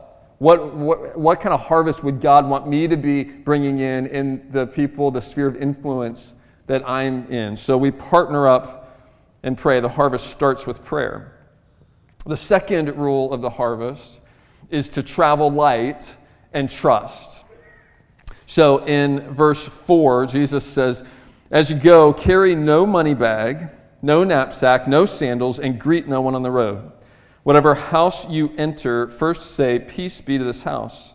What, 0.44 0.74
what, 0.74 1.18
what 1.18 1.40
kind 1.40 1.54
of 1.54 1.62
harvest 1.62 2.04
would 2.04 2.20
God 2.20 2.46
want 2.46 2.68
me 2.68 2.86
to 2.86 2.98
be 2.98 3.24
bringing 3.24 3.78
in 3.78 4.06
in 4.06 4.46
the 4.50 4.66
people, 4.66 5.10
the 5.10 5.22
sphere 5.22 5.46
of 5.46 5.56
influence 5.56 6.34
that 6.66 6.86
I'm 6.86 7.26
in? 7.32 7.56
So 7.56 7.78
we 7.78 7.90
partner 7.90 8.46
up 8.46 9.00
and 9.42 9.56
pray. 9.56 9.80
The 9.80 9.88
harvest 9.88 10.26
starts 10.26 10.66
with 10.66 10.84
prayer. 10.84 11.32
The 12.26 12.36
second 12.36 12.94
rule 12.94 13.32
of 13.32 13.40
the 13.40 13.48
harvest 13.48 14.20
is 14.68 14.90
to 14.90 15.02
travel 15.02 15.50
light 15.50 16.14
and 16.52 16.68
trust. 16.68 17.46
So 18.44 18.84
in 18.84 19.20
verse 19.32 19.66
4, 19.66 20.26
Jesus 20.26 20.62
says, 20.62 21.04
As 21.50 21.70
you 21.70 21.76
go, 21.78 22.12
carry 22.12 22.54
no 22.54 22.84
money 22.84 23.14
bag, 23.14 23.70
no 24.02 24.24
knapsack, 24.24 24.86
no 24.88 25.06
sandals, 25.06 25.58
and 25.58 25.80
greet 25.80 26.06
no 26.06 26.20
one 26.20 26.34
on 26.34 26.42
the 26.42 26.50
road. 26.50 26.92
Whatever 27.44 27.74
house 27.74 28.28
you 28.28 28.52
enter, 28.56 29.06
first 29.06 29.54
say, 29.54 29.78
Peace 29.78 30.20
be 30.20 30.38
to 30.38 30.44
this 30.44 30.64
house. 30.64 31.14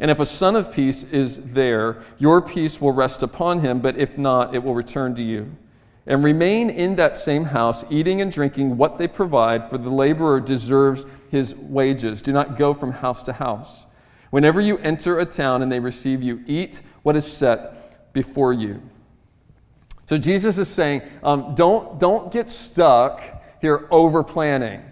And 0.00 0.10
if 0.10 0.20
a 0.20 0.26
son 0.26 0.56
of 0.56 0.72
peace 0.72 1.04
is 1.04 1.38
there, 1.40 2.02
your 2.18 2.42
peace 2.42 2.80
will 2.80 2.92
rest 2.92 3.22
upon 3.22 3.60
him, 3.60 3.80
but 3.80 3.96
if 3.96 4.18
not, 4.18 4.54
it 4.54 4.62
will 4.62 4.74
return 4.74 5.14
to 5.14 5.22
you. 5.22 5.56
And 6.06 6.22
remain 6.22 6.70
in 6.70 6.96
that 6.96 7.16
same 7.16 7.44
house, 7.44 7.84
eating 7.90 8.20
and 8.20 8.30
drinking 8.30 8.76
what 8.76 8.98
they 8.98 9.08
provide, 9.08 9.68
for 9.68 9.78
the 9.78 9.90
laborer 9.90 10.40
deserves 10.40 11.04
his 11.30 11.54
wages. 11.56 12.22
Do 12.22 12.32
not 12.32 12.56
go 12.56 12.74
from 12.74 12.92
house 12.92 13.22
to 13.24 13.32
house. 13.32 13.86
Whenever 14.30 14.60
you 14.60 14.78
enter 14.78 15.18
a 15.18 15.24
town 15.24 15.62
and 15.62 15.70
they 15.70 15.80
receive 15.80 16.22
you, 16.22 16.42
eat 16.46 16.82
what 17.02 17.16
is 17.16 17.26
set 17.30 18.12
before 18.12 18.52
you. 18.52 18.82
So 20.06 20.16
Jesus 20.16 20.58
is 20.58 20.68
saying, 20.68 21.02
um, 21.22 21.54
don't, 21.54 21.98
don't 21.98 22.30
get 22.32 22.50
stuck 22.50 23.42
here 23.60 23.88
over 23.90 24.22
planning. 24.22 24.82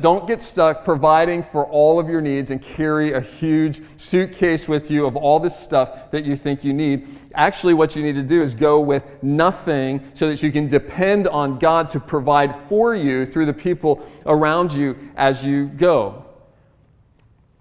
Don't 0.00 0.26
get 0.26 0.42
stuck 0.42 0.84
providing 0.84 1.42
for 1.42 1.64
all 1.64 1.98
of 1.98 2.06
your 2.06 2.20
needs 2.20 2.50
and 2.50 2.60
carry 2.60 3.14
a 3.14 3.20
huge 3.20 3.80
suitcase 3.96 4.68
with 4.68 4.90
you 4.90 5.06
of 5.06 5.16
all 5.16 5.40
this 5.40 5.58
stuff 5.58 6.10
that 6.10 6.22
you 6.22 6.36
think 6.36 6.62
you 6.62 6.74
need. 6.74 7.08
Actually, 7.34 7.72
what 7.72 7.96
you 7.96 8.02
need 8.02 8.14
to 8.16 8.22
do 8.22 8.42
is 8.42 8.54
go 8.54 8.78
with 8.78 9.04
nothing 9.22 10.02
so 10.12 10.28
that 10.28 10.42
you 10.42 10.52
can 10.52 10.68
depend 10.68 11.28
on 11.28 11.58
God 11.58 11.88
to 11.90 12.00
provide 12.00 12.54
for 12.54 12.94
you 12.94 13.24
through 13.24 13.46
the 13.46 13.54
people 13.54 14.06
around 14.26 14.70
you 14.70 14.98
as 15.16 15.46
you 15.46 15.68
go. 15.68 16.26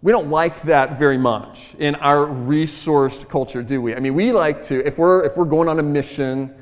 We 0.02 0.12
don't 0.12 0.30
like 0.30 0.62
that 0.64 1.00
very 1.00 1.18
much 1.18 1.74
in 1.76 1.96
our 1.96 2.26
resourced 2.26 3.30
culture, 3.30 3.64
do 3.64 3.82
we? 3.82 3.96
I 3.96 4.00
mean, 4.02 4.14
we 4.14 4.34
like 4.34 4.62
to, 4.64 4.86
if 4.86 4.98
we're, 4.98 5.24
if 5.24 5.38
we're 5.38 5.46
going 5.46 5.70
on 5.70 5.80
a 5.80 5.84
mission, 5.84 6.54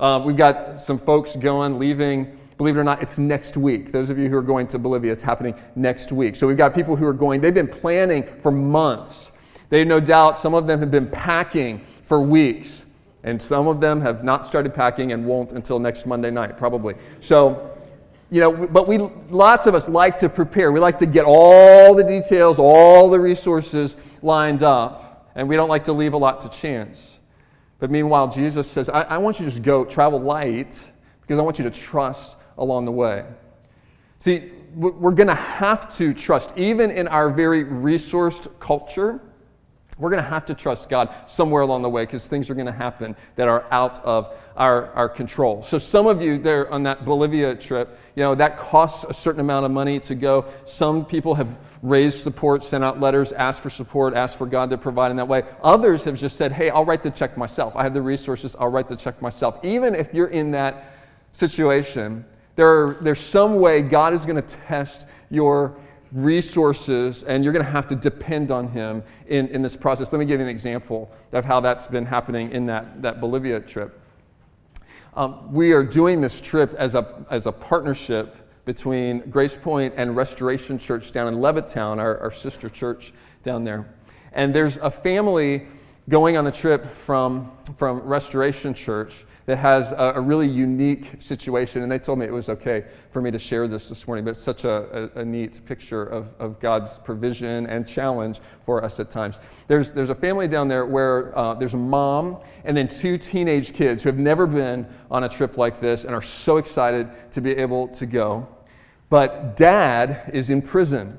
uh, 0.00 0.20
we've 0.24 0.36
got 0.36 0.80
some 0.80 0.98
folks 0.98 1.36
going, 1.36 1.78
leaving 1.78 2.36
Believe 2.56 2.76
it 2.76 2.80
or 2.80 2.84
not, 2.84 3.02
it's 3.02 3.18
next 3.18 3.56
week. 3.56 3.90
Those 3.90 4.10
of 4.10 4.18
you 4.18 4.28
who 4.28 4.36
are 4.36 4.42
going 4.42 4.66
to 4.68 4.78
Bolivia, 4.78 5.12
it's 5.12 5.22
happening 5.22 5.54
next 5.74 6.12
week. 6.12 6.36
So 6.36 6.46
we've 6.46 6.56
got 6.56 6.74
people 6.74 6.94
who 6.94 7.06
are 7.06 7.12
going, 7.12 7.40
they've 7.40 7.52
been 7.52 7.68
planning 7.68 8.22
for 8.40 8.52
months. 8.52 9.32
They 9.70 9.84
no 9.84 9.98
doubt, 9.98 10.38
some 10.38 10.54
of 10.54 10.66
them 10.66 10.78
have 10.78 10.90
been 10.90 11.08
packing 11.08 11.80
for 12.04 12.20
weeks. 12.20 12.86
And 13.24 13.40
some 13.40 13.66
of 13.66 13.80
them 13.80 14.00
have 14.02 14.22
not 14.22 14.46
started 14.46 14.74
packing 14.74 15.12
and 15.12 15.26
won't 15.26 15.52
until 15.52 15.78
next 15.78 16.06
Monday 16.06 16.30
night, 16.30 16.56
probably. 16.56 16.94
So, 17.20 17.70
you 18.30 18.40
know, 18.40 18.52
but 18.52 18.86
we, 18.86 18.98
lots 18.98 19.66
of 19.66 19.74
us 19.74 19.88
like 19.88 20.18
to 20.18 20.28
prepare. 20.28 20.70
We 20.70 20.78
like 20.78 20.98
to 20.98 21.06
get 21.06 21.24
all 21.24 21.94
the 21.94 22.04
details, 22.04 22.58
all 22.58 23.08
the 23.08 23.18
resources 23.18 23.96
lined 24.22 24.62
up. 24.62 25.30
And 25.34 25.48
we 25.48 25.56
don't 25.56 25.70
like 25.70 25.84
to 25.84 25.92
leave 25.92 26.12
a 26.12 26.18
lot 26.18 26.42
to 26.42 26.48
chance. 26.50 27.18
But 27.78 27.90
meanwhile, 27.90 28.28
Jesus 28.28 28.70
says, 28.70 28.88
I, 28.88 29.02
I 29.02 29.18
want 29.18 29.40
you 29.40 29.46
to 29.46 29.50
just 29.50 29.62
go, 29.62 29.84
travel 29.84 30.20
light, 30.20 30.78
because 31.22 31.38
I 31.38 31.42
want 31.42 31.58
you 31.58 31.64
to 31.64 31.70
trust 31.70 32.36
along 32.58 32.84
the 32.84 32.92
way. 32.92 33.24
See, 34.18 34.50
we're 34.74 35.12
going 35.12 35.28
to 35.28 35.34
have 35.34 35.94
to 35.98 36.12
trust, 36.12 36.52
even 36.56 36.90
in 36.90 37.06
our 37.08 37.30
very 37.30 37.64
resourced 37.64 38.48
culture, 38.58 39.20
we're 39.98 40.10
going 40.10 40.22
to 40.22 40.28
have 40.28 40.46
to 40.46 40.54
trust 40.54 40.88
God 40.88 41.14
somewhere 41.26 41.62
along 41.62 41.82
the 41.82 41.88
way 41.88 42.02
because 42.02 42.26
things 42.26 42.50
are 42.50 42.54
going 42.54 42.66
to 42.66 42.72
happen 42.72 43.14
that 43.36 43.46
are 43.46 43.64
out 43.70 44.04
of 44.04 44.34
our, 44.56 44.90
our 44.92 45.08
control. 45.08 45.62
So, 45.62 45.78
some 45.78 46.06
of 46.06 46.20
you 46.20 46.38
there 46.38 46.70
on 46.72 46.82
that 46.84 47.04
Bolivia 47.04 47.54
trip, 47.54 47.96
you 48.16 48.22
know, 48.22 48.34
that 48.34 48.56
costs 48.56 49.04
a 49.08 49.12
certain 49.12 49.40
amount 49.40 49.66
of 49.66 49.70
money 49.70 50.00
to 50.00 50.14
go. 50.16 50.46
Some 50.64 51.04
people 51.04 51.34
have 51.36 51.56
raised 51.82 52.20
support, 52.20 52.64
sent 52.64 52.82
out 52.82 53.00
letters, 53.00 53.32
asked 53.32 53.62
for 53.62 53.70
support, 53.70 54.14
asked 54.14 54.36
for 54.36 54.46
God 54.46 54.70
to 54.70 54.78
provide 54.78 55.10
in 55.10 55.16
that 55.18 55.28
way. 55.28 55.44
Others 55.62 56.04
have 56.04 56.18
just 56.18 56.36
said, 56.36 56.50
hey, 56.50 56.70
I'll 56.70 56.84
write 56.84 57.02
the 57.02 57.10
check 57.10 57.36
myself. 57.36 57.76
I 57.76 57.82
have 57.84 57.94
the 57.94 58.02
resources, 58.02 58.56
I'll 58.58 58.68
write 58.68 58.88
the 58.88 58.96
check 58.96 59.22
myself. 59.22 59.58
Even 59.62 59.94
if 59.94 60.12
you're 60.12 60.28
in 60.28 60.50
that 60.52 60.92
situation, 61.32 62.24
there 62.56 62.68
are, 62.68 62.96
there's 63.00 63.20
some 63.20 63.56
way 63.56 63.82
God 63.82 64.14
is 64.14 64.24
going 64.24 64.36
to 64.40 64.56
test 64.66 65.06
your 65.30 65.76
resources 66.12 67.24
and 67.24 67.42
you're 67.42 67.52
going 67.52 67.64
to 67.64 67.70
have 67.70 67.88
to 67.88 67.96
depend 67.96 68.50
on 68.50 68.68
Him 68.68 69.02
in, 69.26 69.48
in 69.48 69.62
this 69.62 69.76
process. 69.76 70.12
Let 70.12 70.20
me 70.20 70.24
give 70.24 70.38
you 70.38 70.46
an 70.46 70.50
example 70.50 71.10
of 71.32 71.44
how 71.44 71.60
that's 71.60 71.88
been 71.88 72.06
happening 72.06 72.52
in 72.52 72.66
that, 72.66 73.02
that 73.02 73.20
Bolivia 73.20 73.60
trip. 73.60 74.00
Um, 75.16 75.52
we 75.52 75.72
are 75.72 75.84
doing 75.84 76.20
this 76.20 76.40
trip 76.40 76.74
as 76.74 76.94
a, 76.94 77.24
as 77.30 77.46
a 77.46 77.52
partnership 77.52 78.36
between 78.64 79.20
Grace 79.30 79.56
Point 79.56 79.94
and 79.96 80.16
Restoration 80.16 80.78
Church 80.78 81.12
down 81.12 81.28
in 81.28 81.40
Levittown, 81.40 81.98
our, 81.98 82.18
our 82.18 82.30
sister 82.30 82.68
church 82.68 83.12
down 83.42 83.64
there. 83.64 83.86
And 84.32 84.54
there's 84.54 84.76
a 84.78 84.90
family 84.90 85.66
going 86.08 86.36
on 86.36 86.44
the 86.44 86.52
trip 86.52 86.92
from, 86.92 87.52
from 87.76 88.00
Restoration 88.00 88.74
Church 88.74 89.24
that 89.46 89.56
has 89.56 89.92
a, 89.92 90.14
a, 90.16 90.20
really 90.20 90.48
unique 90.48 91.16
situation. 91.18 91.82
And 91.82 91.92
they 91.92 91.98
told 91.98 92.18
me 92.18 92.26
it 92.26 92.32
was 92.32 92.48
okay 92.48 92.84
for 93.10 93.20
me 93.20 93.30
to 93.30 93.38
share 93.38 93.68
this 93.68 93.88
this 93.88 94.06
morning, 94.06 94.24
but 94.24 94.32
it's 94.32 94.42
such 94.42 94.64
a, 94.64 95.10
a, 95.14 95.20
a 95.20 95.24
neat 95.24 95.64
picture 95.66 96.04
of, 96.04 96.28
of 96.38 96.58
God's 96.60 96.98
provision 96.98 97.66
and 97.66 97.86
challenge 97.86 98.40
for 98.64 98.82
us 98.82 98.98
at 99.00 99.10
times. 99.10 99.38
There's, 99.66 99.92
there's 99.92 100.10
a 100.10 100.14
family 100.14 100.48
down 100.48 100.68
there 100.68 100.86
where 100.86 101.36
uh, 101.36 101.54
there's 101.54 101.74
a 101.74 101.78
mom 101.78 102.38
and 102.64 102.76
then 102.76 102.88
two 102.88 103.18
teenage 103.18 103.74
kids 103.74 104.02
who 104.02 104.08
have 104.08 104.18
never 104.18 104.46
been 104.46 104.86
on 105.10 105.24
a 105.24 105.28
trip 105.28 105.58
like 105.58 105.80
this 105.80 106.04
and 106.04 106.14
are 106.14 106.22
so 106.22 106.56
excited 106.56 107.10
to 107.32 107.40
be 107.40 107.50
able 107.52 107.88
to 107.88 108.06
go. 108.06 108.48
But 109.10 109.56
dad 109.56 110.30
is 110.32 110.50
in 110.50 110.62
prison. 110.62 111.18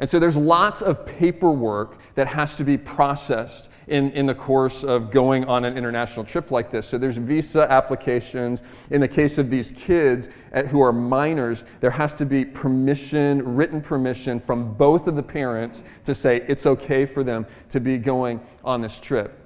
And 0.00 0.08
so 0.08 0.18
there's 0.18 0.36
lots 0.36 0.80
of 0.80 1.04
paperwork 1.04 1.98
that 2.14 2.26
has 2.26 2.54
to 2.56 2.64
be 2.64 2.78
processed 2.78 3.70
in, 3.86 4.10
in 4.12 4.24
the 4.24 4.34
course 4.34 4.82
of 4.82 5.10
going 5.10 5.44
on 5.44 5.64
an 5.66 5.76
international 5.76 6.24
trip 6.24 6.50
like 6.50 6.70
this. 6.70 6.88
So 6.88 6.96
there's 6.96 7.18
visa 7.18 7.70
applications. 7.70 8.62
In 8.90 9.02
the 9.02 9.08
case 9.08 9.36
of 9.36 9.50
these 9.50 9.72
kids 9.72 10.30
eh, 10.52 10.62
who 10.64 10.80
are 10.80 10.92
minors, 10.92 11.64
there 11.80 11.90
has 11.90 12.14
to 12.14 12.24
be 12.24 12.46
permission, 12.46 13.56
written 13.56 13.82
permission 13.82 14.40
from 14.40 14.72
both 14.74 15.06
of 15.06 15.16
the 15.16 15.22
parents 15.22 15.82
to 16.04 16.14
say 16.14 16.46
it's 16.48 16.64
okay 16.64 17.04
for 17.04 17.22
them 17.22 17.46
to 17.68 17.78
be 17.78 17.98
going 17.98 18.40
on 18.64 18.80
this 18.80 18.98
trip. 18.98 19.39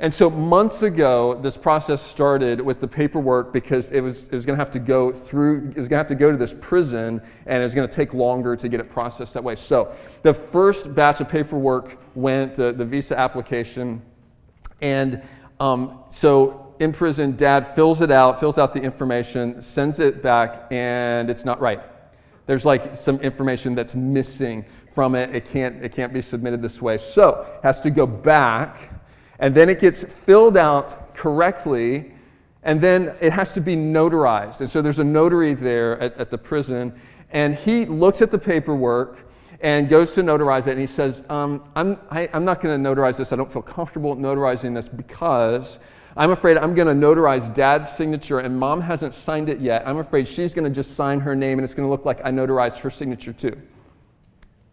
And 0.00 0.14
so 0.14 0.30
months 0.30 0.82
ago, 0.82 1.34
this 1.42 1.56
process 1.56 2.00
started 2.00 2.60
with 2.60 2.78
the 2.78 2.86
paperwork 2.86 3.52
because 3.52 3.90
it 3.90 4.00
was, 4.00 4.24
it 4.24 4.32
was 4.32 4.46
going 4.46 4.56
to 4.56 4.64
have 4.64 4.70
to 4.72 4.78
go 4.78 5.10
through, 5.10 5.70
it 5.70 5.76
was 5.76 5.88
going 5.88 5.96
to 5.96 5.96
have 5.96 6.06
to 6.06 6.14
go 6.14 6.30
to 6.30 6.38
this 6.38 6.54
prison, 6.60 7.20
and 7.46 7.60
it 7.60 7.64
was 7.64 7.74
going 7.74 7.88
to 7.88 7.94
take 7.94 8.14
longer 8.14 8.54
to 8.54 8.68
get 8.68 8.78
it 8.78 8.88
processed 8.88 9.34
that 9.34 9.42
way. 9.42 9.56
So 9.56 9.92
the 10.22 10.32
first 10.32 10.94
batch 10.94 11.20
of 11.20 11.28
paperwork 11.28 11.98
went, 12.14 12.54
the, 12.54 12.72
the 12.72 12.84
visa 12.84 13.18
application, 13.18 14.00
and 14.80 15.20
um, 15.58 16.04
so 16.08 16.76
in 16.78 16.92
prison, 16.92 17.34
dad 17.34 17.66
fills 17.66 18.00
it 18.00 18.12
out, 18.12 18.38
fills 18.38 18.56
out 18.56 18.72
the 18.72 18.80
information, 18.80 19.60
sends 19.60 19.98
it 19.98 20.22
back, 20.22 20.68
and 20.70 21.28
it's 21.28 21.44
not 21.44 21.60
right. 21.60 21.82
There's 22.46 22.64
like 22.64 22.94
some 22.94 23.18
information 23.18 23.74
that's 23.74 23.96
missing 23.96 24.64
from 24.92 25.16
it. 25.16 25.34
It 25.34 25.44
can't, 25.44 25.84
it 25.84 25.90
can't 25.90 26.12
be 26.12 26.20
submitted 26.20 26.62
this 26.62 26.80
way. 26.80 26.98
So 26.98 27.58
has 27.64 27.80
to 27.80 27.90
go 27.90 28.06
back 28.06 28.97
and 29.38 29.54
then 29.54 29.68
it 29.68 29.80
gets 29.80 30.04
filled 30.04 30.56
out 30.56 31.14
correctly, 31.14 32.12
and 32.62 32.80
then 32.80 33.14
it 33.20 33.32
has 33.32 33.52
to 33.52 33.60
be 33.60 33.76
notarized. 33.76 34.60
And 34.60 34.68
so 34.68 34.82
there's 34.82 34.98
a 34.98 35.04
notary 35.04 35.54
there 35.54 35.98
at, 36.00 36.16
at 36.16 36.30
the 36.30 36.38
prison, 36.38 36.92
and 37.30 37.54
he 37.54 37.86
looks 37.86 38.22
at 38.22 38.30
the 38.30 38.38
paperwork 38.38 39.28
and 39.60 39.88
goes 39.88 40.12
to 40.12 40.22
notarize 40.22 40.66
it, 40.66 40.72
and 40.72 40.80
he 40.80 40.86
says, 40.86 41.22
um, 41.28 41.64
I'm, 41.74 41.98
I, 42.10 42.22
i 42.22 42.36
am 42.36 42.44
not 42.44 42.60
going 42.60 42.82
to 42.82 42.88
notarize 42.88 43.16
this. 43.16 43.32
I 43.32 43.36
don't 43.36 43.52
feel 43.52 43.62
comfortable 43.62 44.16
notarizing 44.16 44.74
this 44.74 44.88
because 44.88 45.78
I'm 46.16 46.30
afraid 46.30 46.56
I'm 46.56 46.74
going 46.74 46.88
to 46.88 47.06
notarize 47.06 47.52
dad's 47.52 47.90
signature, 47.90 48.40
and 48.40 48.58
mom 48.58 48.80
hasn't 48.80 49.14
signed 49.14 49.48
it 49.48 49.60
yet. 49.60 49.86
I'm 49.86 49.98
afraid 49.98 50.28
she's 50.28 50.54
going 50.54 50.64
to 50.64 50.70
just 50.70 50.94
sign 50.94 51.20
her 51.20 51.34
name, 51.34 51.58
and 51.58 51.64
it's 51.64 51.74
going 51.74 51.86
to 51.86 51.90
look 51.90 52.04
like 52.04 52.20
I 52.24 52.30
notarized 52.30 52.78
her 52.78 52.90
signature 52.90 53.32
too. 53.32 53.60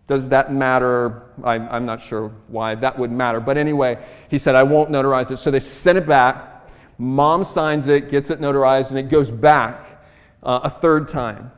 Does 0.08 0.30
that 0.30 0.54
matter? 0.54 1.24
I'm, 1.44 1.68
I'm, 1.70 1.86
not 1.86 2.00
sure 2.00 2.30
why 2.48 2.76
that 2.76 3.00
would 3.00 3.12
matter. 3.12 3.40
But 3.40 3.58
anyway, 3.58 3.98
he 4.30 4.38
said, 4.38 4.56
I 4.56 4.64
won't 4.64 4.92
notarize 4.92 5.32
it. 5.32 5.38
So 5.38 5.50
they 5.50 5.60
sent 5.60 5.98
it 5.98 6.06
back. 6.06 6.68
Mom 6.98 7.44
signs 7.44 7.88
it, 7.88 8.10
gets 8.10 8.30
it 8.30 8.40
notarized, 8.40 8.90
and 8.90 9.00
it 9.00 9.10
goes 9.10 9.32
back 9.32 10.04
uh, 10.44 10.62
a 10.64 10.70
third 10.70 11.08
time. 11.08 11.52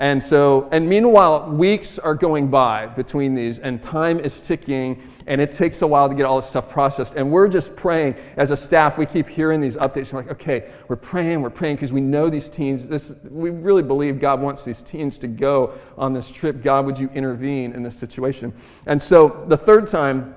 And 0.00 0.22
so, 0.22 0.68
and 0.70 0.88
meanwhile, 0.88 1.50
weeks 1.50 1.98
are 1.98 2.14
going 2.14 2.46
by 2.48 2.86
between 2.86 3.34
these, 3.34 3.58
and 3.58 3.82
time 3.82 4.20
is 4.20 4.40
ticking, 4.40 5.02
and 5.26 5.40
it 5.40 5.50
takes 5.50 5.82
a 5.82 5.86
while 5.88 6.08
to 6.08 6.14
get 6.14 6.24
all 6.24 6.36
this 6.36 6.48
stuff 6.48 6.68
processed. 6.68 7.14
And 7.16 7.32
we're 7.32 7.48
just 7.48 7.74
praying 7.74 8.14
as 8.36 8.52
a 8.52 8.56
staff. 8.56 8.96
We 8.96 9.06
keep 9.06 9.26
hearing 9.26 9.60
these 9.60 9.76
updates. 9.76 10.12
We're 10.12 10.20
like, 10.20 10.30
okay, 10.30 10.70
we're 10.86 10.94
praying, 10.94 11.42
we're 11.42 11.50
praying, 11.50 11.76
because 11.76 11.92
we 11.92 12.00
know 12.00 12.30
these 12.30 12.48
teens. 12.48 12.86
This, 12.86 13.12
we 13.28 13.50
really 13.50 13.82
believe 13.82 14.20
God 14.20 14.40
wants 14.40 14.64
these 14.64 14.82
teens 14.82 15.18
to 15.18 15.26
go 15.26 15.74
on 15.96 16.12
this 16.12 16.30
trip. 16.30 16.62
God, 16.62 16.86
would 16.86 16.96
you 16.96 17.10
intervene 17.12 17.72
in 17.72 17.82
this 17.82 17.96
situation? 17.96 18.54
And 18.86 19.02
so, 19.02 19.44
the 19.48 19.56
third 19.56 19.88
time, 19.88 20.36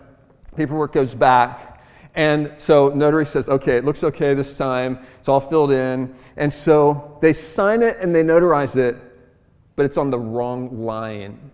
paperwork 0.56 0.91
goes 0.91 1.13
back, 1.13 1.84
and 2.15 2.51
so 2.58 2.89
notary 2.89 3.27
says, 3.27 3.48
okay, 3.48 3.77
it 3.77 3.86
looks 3.86 4.03
okay 4.03 4.34
this 4.34 4.58
time. 4.58 5.06
It's 5.20 5.30
all 5.30 5.39
filled 5.39 5.72
in. 5.72 6.13
And 6.36 6.51
so 6.51 7.18
they 7.22 7.32
sign 7.32 7.82
it 7.84 7.96
and 8.01 8.13
they 8.13 8.22
notarize 8.22 8.75
it 8.75 9.11
but 9.75 9.85
it's 9.85 9.97
on 9.97 10.10
the 10.10 10.19
wrong 10.19 10.84
line 10.84 11.51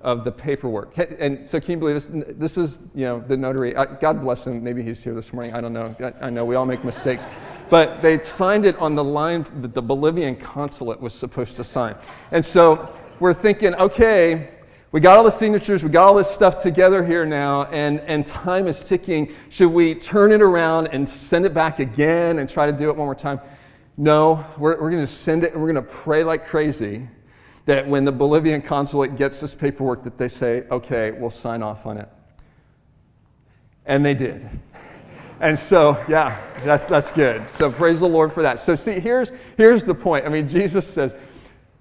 of 0.00 0.24
the 0.24 0.30
paperwork. 0.30 0.96
And 0.96 1.46
so, 1.46 1.60
can 1.60 1.72
you 1.72 1.76
believe 1.76 1.96
this? 1.96 2.10
This 2.36 2.56
is, 2.56 2.80
you 2.94 3.04
know, 3.04 3.20
the 3.20 3.36
notary. 3.36 3.72
God 3.72 4.20
bless 4.20 4.46
him. 4.46 4.62
Maybe 4.62 4.82
he's 4.82 5.02
here 5.02 5.14
this 5.14 5.32
morning. 5.32 5.54
I 5.54 5.60
don't 5.60 5.72
know. 5.72 5.94
I 6.20 6.30
know 6.30 6.44
we 6.44 6.54
all 6.54 6.66
make 6.66 6.84
mistakes. 6.84 7.26
But 7.70 8.00
they 8.00 8.18
signed 8.22 8.64
it 8.64 8.78
on 8.78 8.94
the 8.94 9.04
line 9.04 9.44
that 9.60 9.74
the 9.74 9.82
Bolivian 9.82 10.36
consulate 10.36 10.98
was 10.98 11.12
supposed 11.12 11.54
to 11.58 11.64
sign. 11.64 11.96
And 12.30 12.42
so 12.42 12.96
we're 13.20 13.34
thinking, 13.34 13.74
okay, 13.74 14.48
we 14.90 15.00
got 15.00 15.18
all 15.18 15.24
the 15.24 15.30
signatures, 15.30 15.84
we 15.84 15.90
got 15.90 16.08
all 16.08 16.14
this 16.14 16.30
stuff 16.30 16.62
together 16.62 17.04
here 17.04 17.26
now, 17.26 17.64
and, 17.64 18.00
and 18.00 18.26
time 18.26 18.68
is 18.68 18.82
ticking. 18.82 19.34
Should 19.50 19.68
we 19.68 19.94
turn 19.94 20.32
it 20.32 20.40
around 20.40 20.86
and 20.86 21.06
send 21.06 21.44
it 21.44 21.52
back 21.52 21.78
again 21.78 22.38
and 22.38 22.48
try 22.48 22.64
to 22.64 22.72
do 22.72 22.88
it 22.88 22.96
one 22.96 23.04
more 23.04 23.14
time? 23.14 23.38
No, 23.98 24.46
we're, 24.56 24.80
we're 24.80 24.90
going 24.90 25.02
to 25.04 25.06
send 25.06 25.44
it 25.44 25.52
and 25.52 25.60
we're 25.60 25.70
going 25.70 25.86
to 25.86 25.92
pray 25.92 26.24
like 26.24 26.46
crazy 26.46 27.06
that 27.68 27.86
when 27.86 28.02
the 28.02 28.10
Bolivian 28.10 28.62
consulate 28.62 29.14
gets 29.14 29.40
this 29.40 29.54
paperwork 29.54 30.02
that 30.02 30.16
they 30.16 30.28
say, 30.28 30.64
okay, 30.70 31.10
we'll 31.10 31.28
sign 31.28 31.62
off 31.62 31.84
on 31.84 31.98
it. 31.98 32.08
And 33.84 34.02
they 34.02 34.14
did. 34.14 34.48
And 35.38 35.58
so, 35.58 36.02
yeah, 36.08 36.40
that's, 36.64 36.86
that's 36.86 37.10
good. 37.10 37.44
So 37.58 37.70
praise 37.70 38.00
the 38.00 38.08
Lord 38.08 38.32
for 38.32 38.42
that. 38.42 38.58
So 38.58 38.74
see, 38.74 38.98
here's, 38.98 39.30
here's 39.58 39.84
the 39.84 39.94
point. 39.94 40.24
I 40.24 40.30
mean, 40.30 40.48
Jesus 40.48 40.86
says, 40.86 41.14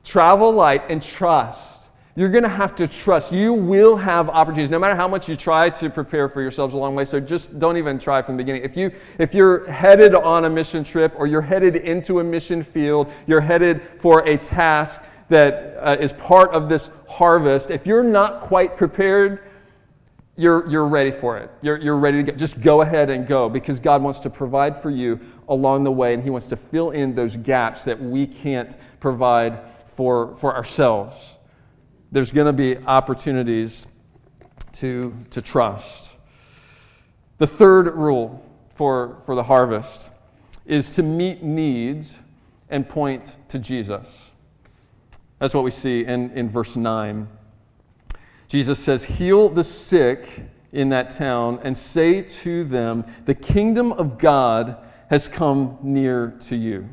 travel 0.04 0.52
light 0.52 0.84
and 0.90 1.02
trust. 1.02 1.88
You're 2.18 2.30
going 2.30 2.44
to 2.44 2.50
have 2.50 2.76
to 2.76 2.88
trust. 2.90 3.32
You 3.32 3.54
will 3.54 3.96
have 3.96 4.28
opportunities, 4.28 4.70
no 4.70 4.80
matter 4.80 4.96
how 4.96 5.08
much 5.08 5.30
you 5.30 5.38
try 5.38 5.70
to 5.70 5.90
prepare 5.90 6.28
for 6.28 6.42
yourselves 6.42 6.74
a 6.74 6.78
long 6.78 6.96
way. 6.96 7.06
So 7.06 7.22
just 7.22 7.60
don't 7.60 7.78
even 7.78 7.98
try 7.98 8.22
from 8.22 8.36
the 8.36 8.44
beginning. 8.44 8.64
If, 8.64 8.76
you, 8.76 8.92
if 9.20 9.34
you're 9.34 9.72
headed 9.72 10.16
on 10.16 10.44
a 10.44 10.50
mission 10.50 10.84
trip 10.84 11.14
or 11.16 11.28
you're 11.28 11.42
headed 11.42 11.78
into 11.78 12.20
a 12.20 12.26
mission 12.26 12.62
field, 12.62 13.10
you're 13.26 13.40
headed 13.40 13.82
for 14.00 14.28
a 14.28 14.36
task, 14.36 15.02
that 15.30 15.78
uh, 15.80 15.98
is 16.00 16.14
part 16.14 16.52
of 16.52 16.70
this 16.70 16.90
harvest, 17.08 17.72
if 17.72 17.86
you're 17.86 18.04
not 18.04 18.42
quite 18.42 18.78
prepared, 18.78 19.42
you're, 20.38 20.70
you're 20.70 20.88
ready 20.88 21.12
for 21.12 21.38
it. 21.38 21.50
You're, 21.62 21.78
you're 21.78 21.98
ready 21.98 22.24
to 22.24 22.32
go. 22.32 22.38
Just 22.38 22.62
go 22.62 22.82
ahead 22.82 23.10
and 23.10 23.26
go 23.26 23.50
because 23.50 23.80
God 23.80 24.04
wants 24.04 24.20
to 24.20 24.30
provide 24.30 24.80
for 24.80 24.92
you 24.92 25.20
along 25.50 25.84
the 25.84 25.92
way 25.92 26.14
and 26.14 26.24
He 26.24 26.30
wants 26.30 26.48
to 26.48 26.56
fill 26.56 26.92
in 26.92 27.16
those 27.16 27.36
gaps 27.36 27.84
that 27.86 28.00
we 28.00 28.28
can't 28.28 28.78
provide 29.00 29.60
for, 29.88 30.36
for 30.36 30.56
ourselves. 30.56 31.38
There's 32.12 32.32
going 32.32 32.46
to 32.46 32.54
be 32.54 32.78
opportunities 32.86 33.88
to, 34.74 35.14
to 35.32 35.42
trust. 35.42 36.16
The 37.40 37.48
third 37.48 37.96
rule 37.96 38.46
for, 38.76 39.18
for 39.26 39.34
the 39.34 39.44
harvest 39.44 40.12
is 40.66 40.92
to 40.92 41.04
meet 41.04 41.42
needs 41.42 42.20
and 42.70 42.88
point 42.88 43.36
to 43.50 43.58
Jesus. 43.58 44.32
That's 45.40 45.54
what 45.54 45.64
we 45.64 45.72
see 45.72 46.06
in, 46.06 46.32
in 46.32 46.50
verse 46.50 46.76
9. 46.76 47.28
Jesus 48.48 48.80
says, 48.80 49.06
Heal 49.06 49.50
the 49.50 49.64
sick 49.64 50.44
in 50.72 50.90
that 50.90 51.10
town 51.10 51.60
and 51.64 51.78
say 51.78 52.22
to 52.22 52.64
them, 52.64 53.06
The 53.26 53.36
kingdom 53.36 53.92
of 53.94 54.18
God 54.18 54.78
has 55.10 55.28
come 55.28 55.78
near 55.82 56.36
to 56.42 56.56
you. 56.56 56.90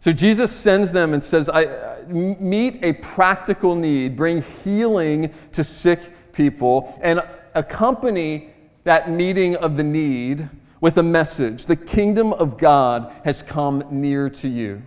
So 0.00 0.12
Jesus 0.12 0.50
sends 0.50 0.92
them 0.92 1.14
and 1.14 1.22
says, 1.22 1.48
I, 1.48 2.02
Meet 2.08 2.82
a 2.82 2.94
practical 2.94 3.76
need, 3.76 4.16
bring 4.16 4.42
healing 4.42 5.32
to 5.52 5.62
sick 5.62 6.32
people, 6.32 6.98
and 7.00 7.22
accompany 7.54 8.50
that 8.84 9.10
meeting 9.10 9.54
of 9.56 9.76
the 9.76 9.84
need 9.84 10.48
with 10.80 10.98
a 10.98 11.02
message. 11.02 11.66
The 11.66 11.76
kingdom 11.76 12.32
of 12.32 12.58
God 12.58 13.12
has 13.24 13.42
come 13.42 13.84
near 13.90 14.28
to 14.30 14.48
you. 14.48 14.82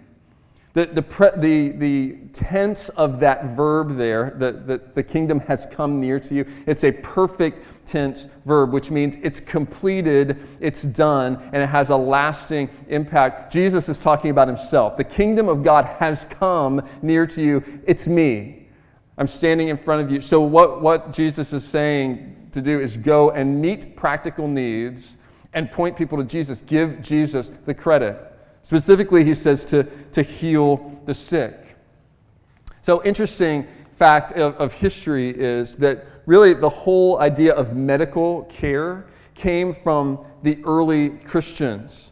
The, 0.76 0.88
the, 0.88 1.02
pre, 1.02 1.30
the, 1.38 1.70
the 1.70 2.18
tense 2.34 2.90
of 2.90 3.22
that 3.22 3.46
verb 3.46 3.96
there, 3.96 4.36
the, 4.38 4.52
the, 4.52 4.82
the 4.94 5.04
kingdom 5.04 5.40
has 5.40 5.66
come 5.66 6.02
near 6.02 6.20
to 6.20 6.36
you, 6.36 6.46
it's 6.68 6.84
a 6.84 6.92
perfect 6.92 7.62
tense 7.86 8.28
verb, 8.44 8.74
which 8.74 8.92
means 8.92 9.16
it's 9.22 9.40
completed, 9.40 10.46
it's 10.60 10.84
done, 10.84 11.42
and 11.54 11.64
it 11.64 11.68
has 11.68 11.92
a 11.92 11.96
lasting 11.96 12.70
impact. 12.90 13.54
Jesus 13.54 13.88
is 13.88 13.98
talking 13.98 14.32
about 14.32 14.50
himself. 14.50 14.98
The 14.98 15.06
kingdom 15.06 15.48
of 15.48 15.64
God 15.64 15.86
has 15.86 16.26
come 16.26 16.86
near 17.02 17.26
to 17.26 17.42
you. 17.42 17.64
It's 17.88 18.06
me. 18.06 18.68
I'm 19.18 19.28
standing 19.28 19.70
in 19.70 19.78
front 19.78 20.02
of 20.02 20.12
you. 20.12 20.20
So, 20.20 20.42
what, 20.42 20.82
what 20.82 21.14
Jesus 21.14 21.54
is 21.54 21.64
saying 21.64 22.50
to 22.52 22.62
do 22.62 22.82
is 22.82 22.98
go 22.98 23.32
and 23.32 23.62
meet 23.62 23.96
practical 23.96 24.46
needs 24.46 25.16
and 25.54 25.72
point 25.72 25.96
people 25.96 26.18
to 26.18 26.26
Jesus. 26.26 26.62
Give 26.62 27.02
Jesus 27.02 27.50
the 27.64 27.74
credit. 27.74 28.35
Specifically, 28.66 29.24
he 29.24 29.36
says 29.36 29.64
to, 29.66 29.84
to 30.12 30.24
heal 30.24 31.00
the 31.06 31.14
sick. 31.14 31.78
So, 32.82 33.04
interesting 33.04 33.68
fact 33.96 34.32
of, 34.32 34.56
of 34.56 34.74
history 34.74 35.30
is 35.30 35.76
that 35.78 36.08
really 36.26 36.56
the 36.56 36.70
whole 36.70 37.20
idea 37.22 37.54
of 37.54 37.76
medical 37.76 38.46
care 38.46 39.06
came 39.36 39.72
from 39.72 40.26
the 40.42 40.58
early 40.66 41.10
Christians. 41.10 42.12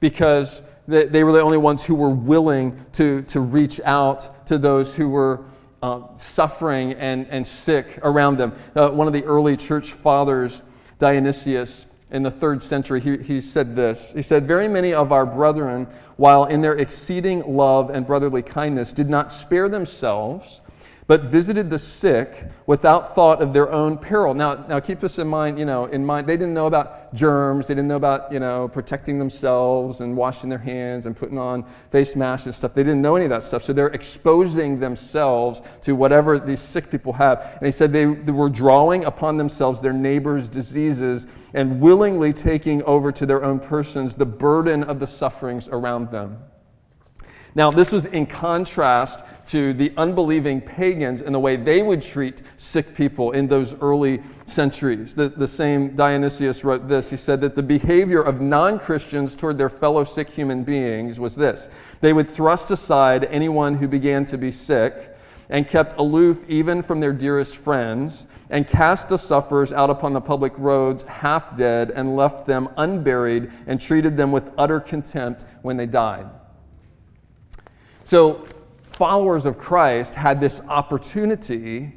because 0.00 0.62
they 0.88 1.22
were 1.22 1.32
the 1.32 1.40
only 1.40 1.58
ones 1.58 1.84
who 1.84 1.94
were 1.94 2.10
willing 2.10 2.84
to, 2.94 3.20
to 3.22 3.40
reach 3.40 3.78
out 3.84 4.46
to 4.46 4.56
those 4.56 4.96
who 4.96 5.10
were 5.10 5.44
uh, 5.82 6.00
suffering 6.16 6.94
and, 6.94 7.26
and 7.28 7.46
sick 7.46 7.98
around 8.02 8.38
them. 8.38 8.54
Uh, 8.74 8.88
one 8.88 9.06
of 9.06 9.12
the 9.12 9.24
early 9.24 9.58
church 9.58 9.92
fathers, 9.92 10.62
Dionysius, 10.98 11.86
in 12.12 12.22
the 12.22 12.30
third 12.30 12.62
century, 12.62 13.00
he, 13.00 13.16
he 13.16 13.40
said 13.40 13.74
this. 13.74 14.12
He 14.12 14.22
said, 14.22 14.46
Very 14.46 14.68
many 14.68 14.92
of 14.92 15.10
our 15.10 15.26
brethren, 15.26 15.88
while 16.16 16.44
in 16.44 16.60
their 16.60 16.74
exceeding 16.74 17.40
love 17.40 17.90
and 17.90 18.06
brotherly 18.06 18.42
kindness, 18.42 18.92
did 18.92 19.08
not 19.08 19.32
spare 19.32 19.68
themselves 19.68 20.60
but 21.06 21.24
visited 21.24 21.68
the 21.68 21.78
sick 21.78 22.48
without 22.66 23.14
thought 23.14 23.42
of 23.42 23.52
their 23.52 23.70
own 23.70 23.98
peril. 23.98 24.34
Now, 24.34 24.54
now 24.68 24.78
keep 24.78 25.00
this 25.00 25.18
in 25.18 25.26
mind, 25.26 25.58
you 25.58 25.64
know, 25.64 25.86
in 25.86 26.06
mind, 26.06 26.28
they 26.28 26.36
didn't 26.36 26.54
know 26.54 26.66
about 26.66 27.12
germs, 27.12 27.66
they 27.66 27.74
didn't 27.74 27.88
know 27.88 27.96
about, 27.96 28.32
you 28.32 28.38
know, 28.38 28.68
protecting 28.68 29.18
themselves 29.18 30.00
and 30.00 30.16
washing 30.16 30.48
their 30.48 30.58
hands 30.58 31.06
and 31.06 31.16
putting 31.16 31.38
on 31.38 31.64
face 31.90 32.14
masks 32.14 32.46
and 32.46 32.54
stuff. 32.54 32.72
They 32.72 32.84
didn't 32.84 33.02
know 33.02 33.16
any 33.16 33.24
of 33.24 33.30
that 33.30 33.42
stuff. 33.42 33.64
So 33.64 33.72
they're 33.72 33.88
exposing 33.88 34.78
themselves 34.78 35.60
to 35.82 35.96
whatever 35.96 36.38
these 36.38 36.60
sick 36.60 36.90
people 36.90 37.12
have. 37.14 37.56
And 37.56 37.66
he 37.66 37.72
said 37.72 37.92
they, 37.92 38.04
they 38.04 38.32
were 38.32 38.50
drawing 38.50 39.04
upon 39.04 39.36
themselves 39.36 39.82
their 39.82 39.92
neighbors' 39.92 40.48
diseases 40.48 41.26
and 41.52 41.80
willingly 41.80 42.32
taking 42.32 42.82
over 42.84 43.10
to 43.12 43.26
their 43.26 43.44
own 43.44 43.58
persons 43.58 44.14
the 44.14 44.26
burden 44.26 44.84
of 44.84 45.00
the 45.00 45.06
sufferings 45.06 45.68
around 45.68 46.10
them. 46.10 46.38
Now, 47.54 47.70
this 47.70 47.92
was 47.92 48.06
in 48.06 48.26
contrast 48.26 49.24
to 49.46 49.72
the 49.72 49.92
unbelieving 49.96 50.60
pagans 50.60 51.20
and 51.20 51.34
the 51.34 51.38
way 51.38 51.56
they 51.56 51.82
would 51.82 52.02
treat 52.02 52.42
sick 52.56 52.94
people 52.94 53.32
in 53.32 53.48
those 53.48 53.74
early 53.80 54.22
centuries. 54.44 55.14
The, 55.14 55.28
the 55.28 55.46
same 55.46 55.94
Dionysius 55.94 56.64
wrote 56.64 56.88
this. 56.88 57.10
He 57.10 57.16
said 57.16 57.40
that 57.40 57.54
the 57.54 57.62
behavior 57.62 58.22
of 58.22 58.40
non 58.40 58.78
Christians 58.78 59.36
toward 59.36 59.58
their 59.58 59.68
fellow 59.68 60.04
sick 60.04 60.30
human 60.30 60.64
beings 60.64 61.18
was 61.20 61.34
this 61.34 61.68
they 62.00 62.12
would 62.12 62.30
thrust 62.30 62.70
aside 62.70 63.24
anyone 63.24 63.76
who 63.76 63.88
began 63.88 64.24
to 64.26 64.38
be 64.38 64.50
sick 64.50 65.12
and 65.52 65.68
kept 65.68 65.98
aloof 65.98 66.48
even 66.48 66.82
from 66.82 67.00
their 67.00 67.12
dearest 67.12 67.56
friends, 67.56 68.26
and 68.48 68.66
cast 68.66 69.10
the 69.10 69.18
sufferers 69.18 69.70
out 69.70 69.90
upon 69.90 70.14
the 70.14 70.20
public 70.20 70.52
roads 70.56 71.04
half 71.04 71.54
dead, 71.54 71.90
and 71.90 72.16
left 72.16 72.46
them 72.46 72.70
unburied, 72.78 73.52
and 73.66 73.78
treated 73.78 74.16
them 74.16 74.32
with 74.32 74.50
utter 74.56 74.80
contempt 74.80 75.44
when 75.60 75.76
they 75.76 75.84
died. 75.84 76.26
So, 78.04 78.46
followers 78.96 79.46
of 79.46 79.58
Christ 79.58 80.14
had 80.14 80.40
this 80.40 80.60
opportunity 80.68 81.92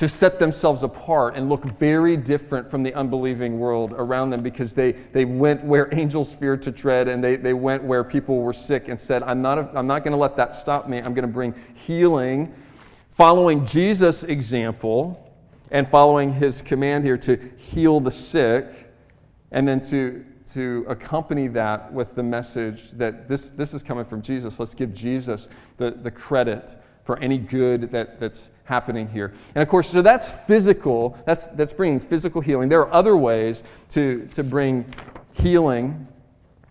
to 0.00 0.08
set 0.08 0.38
themselves 0.38 0.82
apart 0.82 1.36
and 1.36 1.50
look 1.50 1.62
very 1.78 2.16
different 2.16 2.70
from 2.70 2.82
the 2.82 2.94
unbelieving 2.94 3.58
world 3.58 3.92
around 3.92 4.30
them 4.30 4.42
because 4.42 4.72
they, 4.72 4.92
they 4.92 5.26
went 5.26 5.62
where 5.62 5.94
angels 5.94 6.32
feared 6.32 6.62
to 6.62 6.72
tread 6.72 7.06
and 7.06 7.22
they, 7.22 7.36
they 7.36 7.52
went 7.52 7.82
where 7.82 8.02
people 8.02 8.38
were 8.38 8.52
sick 8.52 8.88
and 8.88 8.98
said, 8.98 9.22
I'm 9.22 9.42
not, 9.42 9.58
a, 9.58 9.70
I'm 9.74 9.86
not 9.86 10.02
going 10.02 10.12
to 10.12 10.18
let 10.18 10.36
that 10.36 10.54
stop 10.54 10.88
me. 10.88 10.96
I'm 10.96 11.12
going 11.12 11.26
to 11.26 11.28
bring 11.28 11.54
healing. 11.74 12.54
Following 13.10 13.66
Jesus' 13.66 14.24
example 14.24 15.30
and 15.70 15.86
following 15.86 16.32
his 16.32 16.62
command 16.62 17.04
here 17.04 17.18
to 17.18 17.36
heal 17.58 18.00
the 18.00 18.10
sick 18.10 18.90
and 19.52 19.68
then 19.68 19.82
to 19.82 20.24
to 20.54 20.84
accompany 20.88 21.48
that 21.48 21.92
with 21.92 22.14
the 22.14 22.22
message 22.22 22.90
that 22.92 23.28
this, 23.28 23.50
this 23.50 23.74
is 23.74 23.82
coming 23.82 24.04
from 24.04 24.22
Jesus. 24.22 24.58
Let's 24.58 24.74
give 24.74 24.92
Jesus 24.94 25.48
the, 25.76 25.90
the 25.90 26.10
credit 26.10 26.76
for 27.04 27.18
any 27.18 27.38
good 27.38 27.90
that, 27.92 28.20
that's 28.20 28.50
happening 28.64 29.08
here. 29.08 29.32
And 29.54 29.62
of 29.62 29.68
course, 29.68 29.88
so 29.88 30.02
that's 30.02 30.30
physical, 30.30 31.18
that's, 31.26 31.48
that's 31.48 31.72
bringing 31.72 32.00
physical 32.00 32.40
healing. 32.40 32.68
There 32.68 32.80
are 32.80 32.92
other 32.92 33.16
ways 33.16 33.64
to, 33.90 34.28
to 34.34 34.44
bring 34.44 34.86
healing. 35.32 36.06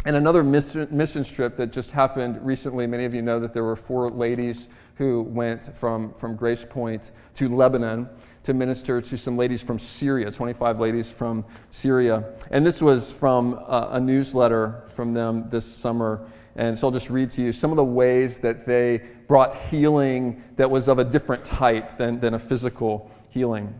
And 0.05 0.15
another 0.15 0.43
mission, 0.43 1.25
trip 1.25 1.57
that 1.57 1.73
just 1.73 1.91
happened 1.91 2.45
recently, 2.45 2.87
many 2.87 3.03
of 3.03 3.13
you 3.13 3.21
know 3.21 3.39
that 3.39 3.53
there 3.53 3.65
were 3.65 3.75
four 3.75 4.09
ladies 4.09 4.69
who 4.95 5.23
went 5.23 5.75
from, 5.75 6.13
from 6.13 6.35
Grace 6.35 6.65
Point 6.67 7.11
to 7.35 7.49
Lebanon 7.49 8.07
to 8.43 8.53
minister 8.53 9.01
to 9.01 9.17
some 9.17 9.37
ladies 9.37 9.61
from 9.61 9.77
Syria, 9.77 10.31
25 10.31 10.79
ladies 10.79 11.11
from 11.11 11.45
Syria. 11.69 12.23
And 12.51 12.65
this 12.65 12.81
was 12.81 13.11
from 13.11 13.53
a, 13.53 13.89
a 13.93 13.99
newsletter 13.99 14.83
from 14.95 15.13
them 15.13 15.49
this 15.49 15.65
summer. 15.65 16.25
And 16.55 16.77
so 16.77 16.87
I'll 16.87 16.91
just 16.91 17.09
read 17.09 17.29
to 17.31 17.41
you 17.41 17.51
some 17.51 17.71
of 17.71 17.77
the 17.77 17.83
ways 17.83 18.39
that 18.39 18.65
they 18.65 19.01
brought 19.27 19.53
healing 19.53 20.43
that 20.55 20.69
was 20.69 20.87
of 20.87 20.99
a 20.99 21.05
different 21.05 21.45
type 21.45 21.97
than, 21.97 22.19
than 22.19 22.33
a 22.33 22.39
physical 22.39 23.11
healing. 23.29 23.79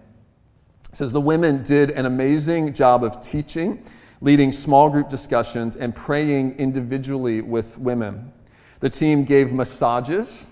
It 0.90 0.96
says 0.96 1.12
the 1.12 1.22
women 1.22 1.64
did 1.64 1.92
an 1.92 2.06
amazing 2.06 2.74
job 2.74 3.04
of 3.04 3.22
teaching, 3.22 3.84
leading 4.22 4.52
small 4.52 4.90
group 4.90 5.10
discussions, 5.10 5.76
and 5.76 5.96
praying 5.96 6.58
individually 6.58 7.42
with 7.42 7.78
women. 7.78 8.32
The 8.80 8.90
team 8.90 9.24
gave 9.24 9.52
massages, 9.52 10.52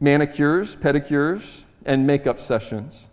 manicures, 0.00 0.76
pedicures, 0.76 1.64
and 1.84 2.06
makeup 2.06 2.38
sessions. 2.38 3.08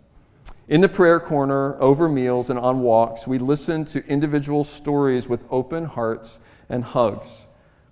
In 0.66 0.80
the 0.80 0.88
prayer 0.88 1.20
corner, 1.20 1.78
over 1.78 2.08
meals, 2.08 2.48
and 2.48 2.58
on 2.58 2.80
walks, 2.80 3.26
we 3.26 3.36
listened 3.36 3.86
to 3.88 4.06
individual 4.06 4.64
stories 4.64 5.28
with 5.28 5.44
open 5.50 5.84
hearts 5.84 6.40
and 6.70 6.82
hugs. 6.82 7.46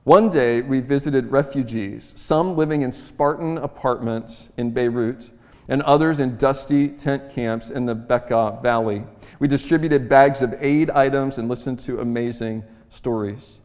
One 0.05 0.31
day, 0.31 0.63
we 0.63 0.81
visited 0.81 1.27
refugees, 1.27 2.15
some 2.17 2.57
living 2.57 2.81
in 2.81 2.91
Spartan 2.91 3.59
apartments 3.59 4.51
in 4.57 4.71
Beirut, 4.71 5.33
and 5.69 5.83
others 5.83 6.19
in 6.19 6.39
dusty 6.39 6.89
tent 6.89 7.31
camps 7.31 7.69
in 7.69 7.85
the 7.85 7.95
Bekaa 7.95 8.63
Valley. 8.63 9.05
We 9.39 9.49
distributed 9.49 10.09
bags 10.09 10.41
of 10.41 10.55
aid 10.59 10.89
items 10.89 11.37
and 11.37 11.51
listened 11.51 11.79
to 11.81 12.01
amazing 12.01 12.65
stories. 12.89 13.61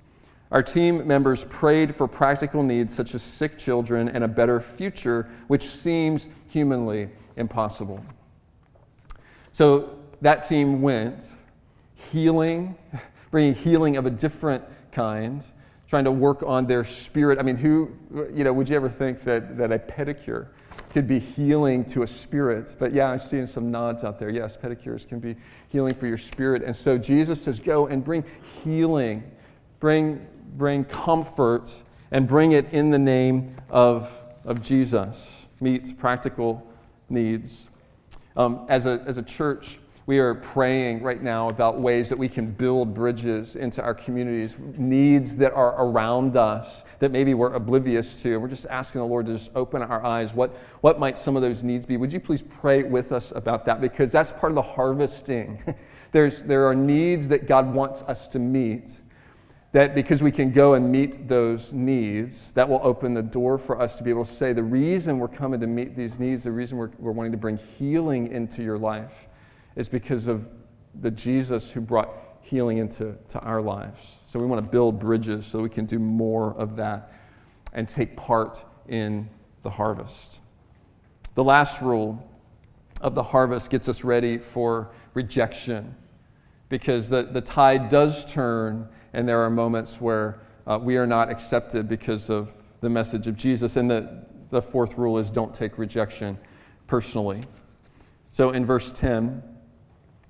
Our 0.51 0.61
team 0.61 1.07
members 1.07 1.45
prayed 1.45 1.95
for 1.95 2.09
practical 2.09 2.61
needs 2.61 2.93
such 2.93 3.15
as 3.15 3.21
sick 3.21 3.57
children 3.57 4.09
and 4.09 4.25
a 4.25 4.27
better 4.27 4.59
future, 4.59 5.29
which 5.47 5.63
seems 5.65 6.27
humanly 6.49 7.09
impossible. 7.37 8.03
So 9.57 9.97
that 10.21 10.47
team 10.47 10.83
went 10.83 11.23
healing, 12.11 12.75
bringing 13.31 13.55
healing 13.55 13.97
of 13.97 14.05
a 14.05 14.11
different 14.11 14.63
kind, 14.91 15.43
trying 15.89 16.03
to 16.03 16.11
work 16.11 16.43
on 16.43 16.67
their 16.67 16.83
spirit. 16.83 17.39
I 17.39 17.41
mean, 17.41 17.55
who, 17.55 17.91
you 18.31 18.43
know, 18.43 18.53
would 18.53 18.69
you 18.69 18.75
ever 18.75 18.87
think 18.87 19.23
that, 19.23 19.57
that 19.57 19.71
a 19.71 19.79
pedicure 19.79 20.49
could 20.91 21.07
be 21.07 21.17
healing 21.17 21.85
to 21.85 22.03
a 22.03 22.07
spirit? 22.07 22.75
But 22.77 22.93
yeah, 22.93 23.09
I'm 23.09 23.17
seeing 23.17 23.47
some 23.47 23.71
nods 23.71 24.03
out 24.03 24.19
there. 24.19 24.29
Yes, 24.29 24.55
pedicures 24.55 25.07
can 25.07 25.19
be 25.19 25.35
healing 25.69 25.95
for 25.95 26.05
your 26.05 26.19
spirit. 26.19 26.61
And 26.61 26.75
so 26.75 26.95
Jesus 26.95 27.41
says, 27.41 27.59
go 27.59 27.87
and 27.87 28.03
bring 28.03 28.25
healing, 28.63 29.23
bring, 29.79 30.23
bring 30.55 30.85
comfort, 30.85 31.73
and 32.11 32.27
bring 32.27 32.51
it 32.51 32.71
in 32.73 32.91
the 32.91 32.99
name 32.99 33.55
of, 33.71 34.15
of 34.45 34.61
Jesus. 34.61 35.47
Meets 35.59 35.91
practical 35.93 36.63
needs. 37.09 37.71
Um, 38.37 38.65
as, 38.69 38.85
a, 38.85 39.03
as 39.07 39.17
a 39.17 39.23
church, 39.23 39.79
we 40.05 40.19
are 40.19 40.35
praying 40.35 41.01
right 41.01 41.21
now 41.21 41.49
about 41.49 41.81
ways 41.81 42.07
that 42.09 42.17
we 42.17 42.29
can 42.29 42.51
build 42.51 42.93
bridges 42.93 43.55
into 43.55 43.81
our 43.81 43.95
communities, 43.95 44.55
needs 44.77 45.35
that 45.37 45.53
are 45.53 45.83
around 45.83 46.37
us 46.37 46.85
that 46.99 47.11
maybe 47.11 47.33
we're 47.33 47.53
oblivious 47.53 48.21
to. 48.21 48.37
We're 48.37 48.47
just 48.47 48.67
asking 48.67 49.01
the 49.01 49.07
Lord 49.07 49.25
to 49.25 49.33
just 49.33 49.51
open 49.55 49.81
our 49.81 50.05
eyes. 50.05 50.35
What, 50.35 50.55
what 50.81 50.99
might 50.99 51.17
some 51.17 51.35
of 51.35 51.41
those 51.41 51.63
needs 51.63 51.85
be? 51.85 51.97
Would 51.97 52.13
you 52.13 52.19
please 52.19 52.43
pray 52.43 52.83
with 52.83 53.11
us 53.11 53.33
about 53.35 53.65
that? 53.65 53.81
Because 53.81 54.11
that's 54.11 54.31
part 54.31 54.51
of 54.51 54.55
the 54.55 54.61
harvesting. 54.61 55.61
There's, 56.11 56.43
there 56.43 56.67
are 56.67 56.75
needs 56.75 57.27
that 57.29 57.47
God 57.47 57.73
wants 57.73 58.03
us 58.03 58.27
to 58.29 58.39
meet 58.39 58.91
that 59.73 59.93
because 59.93 60.23
we 60.23 60.31
can 60.31 60.51
go 60.51 60.75
and 60.75 60.91
meet 60.91 61.27
those 61.27 61.73
needs, 61.73 62.53
that 62.53 62.67
will 62.67 62.79
open 62.83 63.13
the 63.13 63.21
door 63.21 63.57
for 63.57 63.79
us 63.79 63.95
to 63.97 64.03
be 64.03 64.09
able 64.09 64.25
to 64.25 64.31
say, 64.31 64.53
the 64.53 64.63
reason 64.63 65.19
we're 65.19 65.27
coming 65.27 65.59
to 65.59 65.67
meet 65.67 65.95
these 65.95 66.19
needs, 66.19 66.43
the 66.43 66.51
reason 66.51 66.77
we're, 66.77 66.91
we're 66.97 67.11
wanting 67.11 67.33
to 67.33 67.37
bring 67.37 67.57
healing 67.77 68.31
into 68.31 68.63
your 68.63 68.77
life 68.77 69.27
is 69.75 69.89
because 69.89 70.27
of 70.27 70.47
the 71.01 71.11
Jesus 71.11 71.71
who 71.71 71.81
brought 71.81 72.09
healing 72.41 72.77
into 72.77 73.15
to 73.29 73.39
our 73.41 73.61
lives. 73.61 74.15
So 74.27 74.39
we 74.39 74.45
want 74.45 74.63
to 74.63 74.71
build 74.71 74.99
bridges 74.99 75.45
so 75.45 75.59
we 75.59 75.69
can 75.69 75.85
do 75.85 75.99
more 75.99 76.53
of 76.57 76.77
that 76.77 77.11
and 77.73 77.87
take 77.87 78.15
part 78.15 78.63
in 78.87 79.29
the 79.63 79.69
harvest. 79.69 80.39
The 81.35 81.43
last 81.43 81.81
rule 81.81 82.25
of 83.01 83.15
the 83.15 83.23
harvest 83.23 83.69
gets 83.69 83.89
us 83.89 84.03
ready 84.03 84.37
for 84.37 84.91
rejection 85.13 85.95
because 86.69 87.09
the, 87.09 87.23
the 87.23 87.41
tide 87.41 87.89
does 87.89 88.25
turn 88.25 88.87
and 89.17 89.27
there 89.27 89.41
are 89.41 89.49
moments 89.49 89.99
where 89.99 90.39
uh, 90.67 90.77
we 90.79 90.95
are 90.95 91.07
not 91.07 91.31
accepted 91.31 91.89
because 91.89 92.29
of 92.29 92.51
the 92.81 92.89
message 92.89 93.25
of 93.25 93.35
Jesus. 93.35 93.75
And 93.75 93.89
the, 93.89 94.23
the 94.51 94.61
fourth 94.61 94.95
rule 94.95 95.17
is 95.17 95.31
don't 95.31 95.55
take 95.55 95.79
rejection 95.79 96.37
personally. 96.85 97.41
So 98.31 98.51
in 98.51 98.63
verse 98.63 98.91
10, 98.91 99.41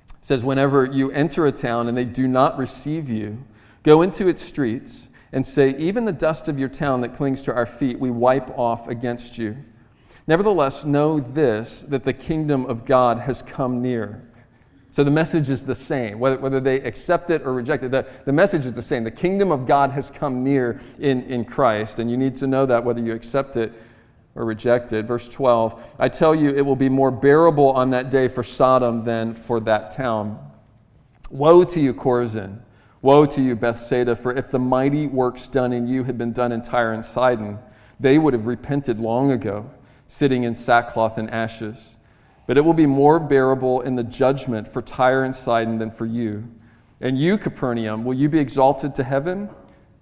it 0.07 0.15
says, 0.21 0.45
Whenever 0.45 0.85
you 0.85 1.11
enter 1.11 1.45
a 1.47 1.51
town 1.51 1.89
and 1.89 1.97
they 1.97 2.05
do 2.05 2.29
not 2.29 2.57
receive 2.57 3.09
you, 3.09 3.43
go 3.83 4.03
into 4.03 4.29
its 4.29 4.41
streets 4.41 5.09
and 5.33 5.45
say, 5.45 5.75
Even 5.77 6.05
the 6.05 6.13
dust 6.13 6.47
of 6.47 6.57
your 6.57 6.69
town 6.69 7.01
that 7.01 7.13
clings 7.13 7.41
to 7.43 7.53
our 7.53 7.65
feet, 7.65 7.99
we 7.99 8.09
wipe 8.09 8.57
off 8.57 8.87
against 8.87 9.37
you. 9.37 9.57
Nevertheless, 10.27 10.85
know 10.85 11.19
this 11.19 11.83
that 11.89 12.05
the 12.05 12.13
kingdom 12.13 12.65
of 12.67 12.85
God 12.85 13.19
has 13.19 13.41
come 13.41 13.81
near. 13.81 14.29
So 14.97 15.03
the 15.03 15.11
message 15.11 15.51
is 15.51 15.63
the 15.63 15.75
same, 15.75 16.17
whether, 16.17 16.39
whether 16.39 16.59
they 16.59 16.81
accept 16.81 17.29
it 17.29 17.43
or 17.43 17.53
reject 17.53 17.83
it. 17.83 17.91
The, 17.91 18.07
the 18.25 18.33
message 18.33 18.65
is 18.65 18.73
the 18.73 18.81
same. 18.81 19.03
The 19.03 19.11
kingdom 19.11 19.51
of 19.51 19.67
God 19.67 19.91
has 19.91 20.09
come 20.09 20.43
near 20.43 20.79
in, 20.97 21.21
in 21.25 21.45
Christ, 21.45 21.99
and 21.99 22.09
you 22.09 22.17
need 22.17 22.35
to 22.37 22.47
know 22.47 22.65
that 22.65 22.83
whether 22.83 22.99
you 22.99 23.13
accept 23.13 23.57
it 23.57 23.73
or 24.33 24.43
reject 24.43 24.93
it. 24.93 25.05
Verse 25.05 25.27
12 25.27 25.97
I 25.99 26.09
tell 26.09 26.33
you, 26.33 26.49
it 26.49 26.65
will 26.65 26.75
be 26.75 26.89
more 26.89 27.11
bearable 27.11 27.73
on 27.73 27.91
that 27.91 28.09
day 28.09 28.27
for 28.27 28.41
Sodom 28.41 29.03
than 29.03 29.35
for 29.35 29.59
that 29.59 29.91
town. 29.91 30.39
Woe 31.29 31.63
to 31.63 31.79
you, 31.79 31.93
Chorazin! 31.93 32.61
Woe 33.03 33.27
to 33.27 33.43
you, 33.43 33.55
Bethsaida! 33.55 34.15
For 34.15 34.33
if 34.33 34.49
the 34.49 34.57
mighty 34.57 35.05
works 35.05 35.47
done 35.47 35.73
in 35.73 35.85
you 35.85 36.05
had 36.05 36.17
been 36.17 36.31
done 36.31 36.51
in 36.51 36.63
Tyre 36.63 36.93
and 36.93 37.05
Sidon, 37.05 37.59
they 37.99 38.17
would 38.17 38.33
have 38.33 38.47
repented 38.47 38.97
long 38.97 39.29
ago, 39.29 39.69
sitting 40.07 40.43
in 40.43 40.55
sackcloth 40.55 41.19
and 41.19 41.29
ashes. 41.29 41.96
But 42.47 42.57
it 42.57 42.61
will 42.61 42.73
be 42.73 42.87
more 42.87 43.19
bearable 43.19 43.81
in 43.81 43.95
the 43.95 44.03
judgment 44.03 44.67
for 44.67 44.81
Tyre 44.81 45.23
and 45.23 45.35
Sidon 45.35 45.77
than 45.77 45.91
for 45.91 46.05
you. 46.05 46.49
And 46.99 47.19
you, 47.19 47.37
Capernaum, 47.37 48.03
will 48.03 48.15
you 48.15 48.29
be 48.29 48.39
exalted 48.39 48.95
to 48.95 49.03
heaven? 49.03 49.49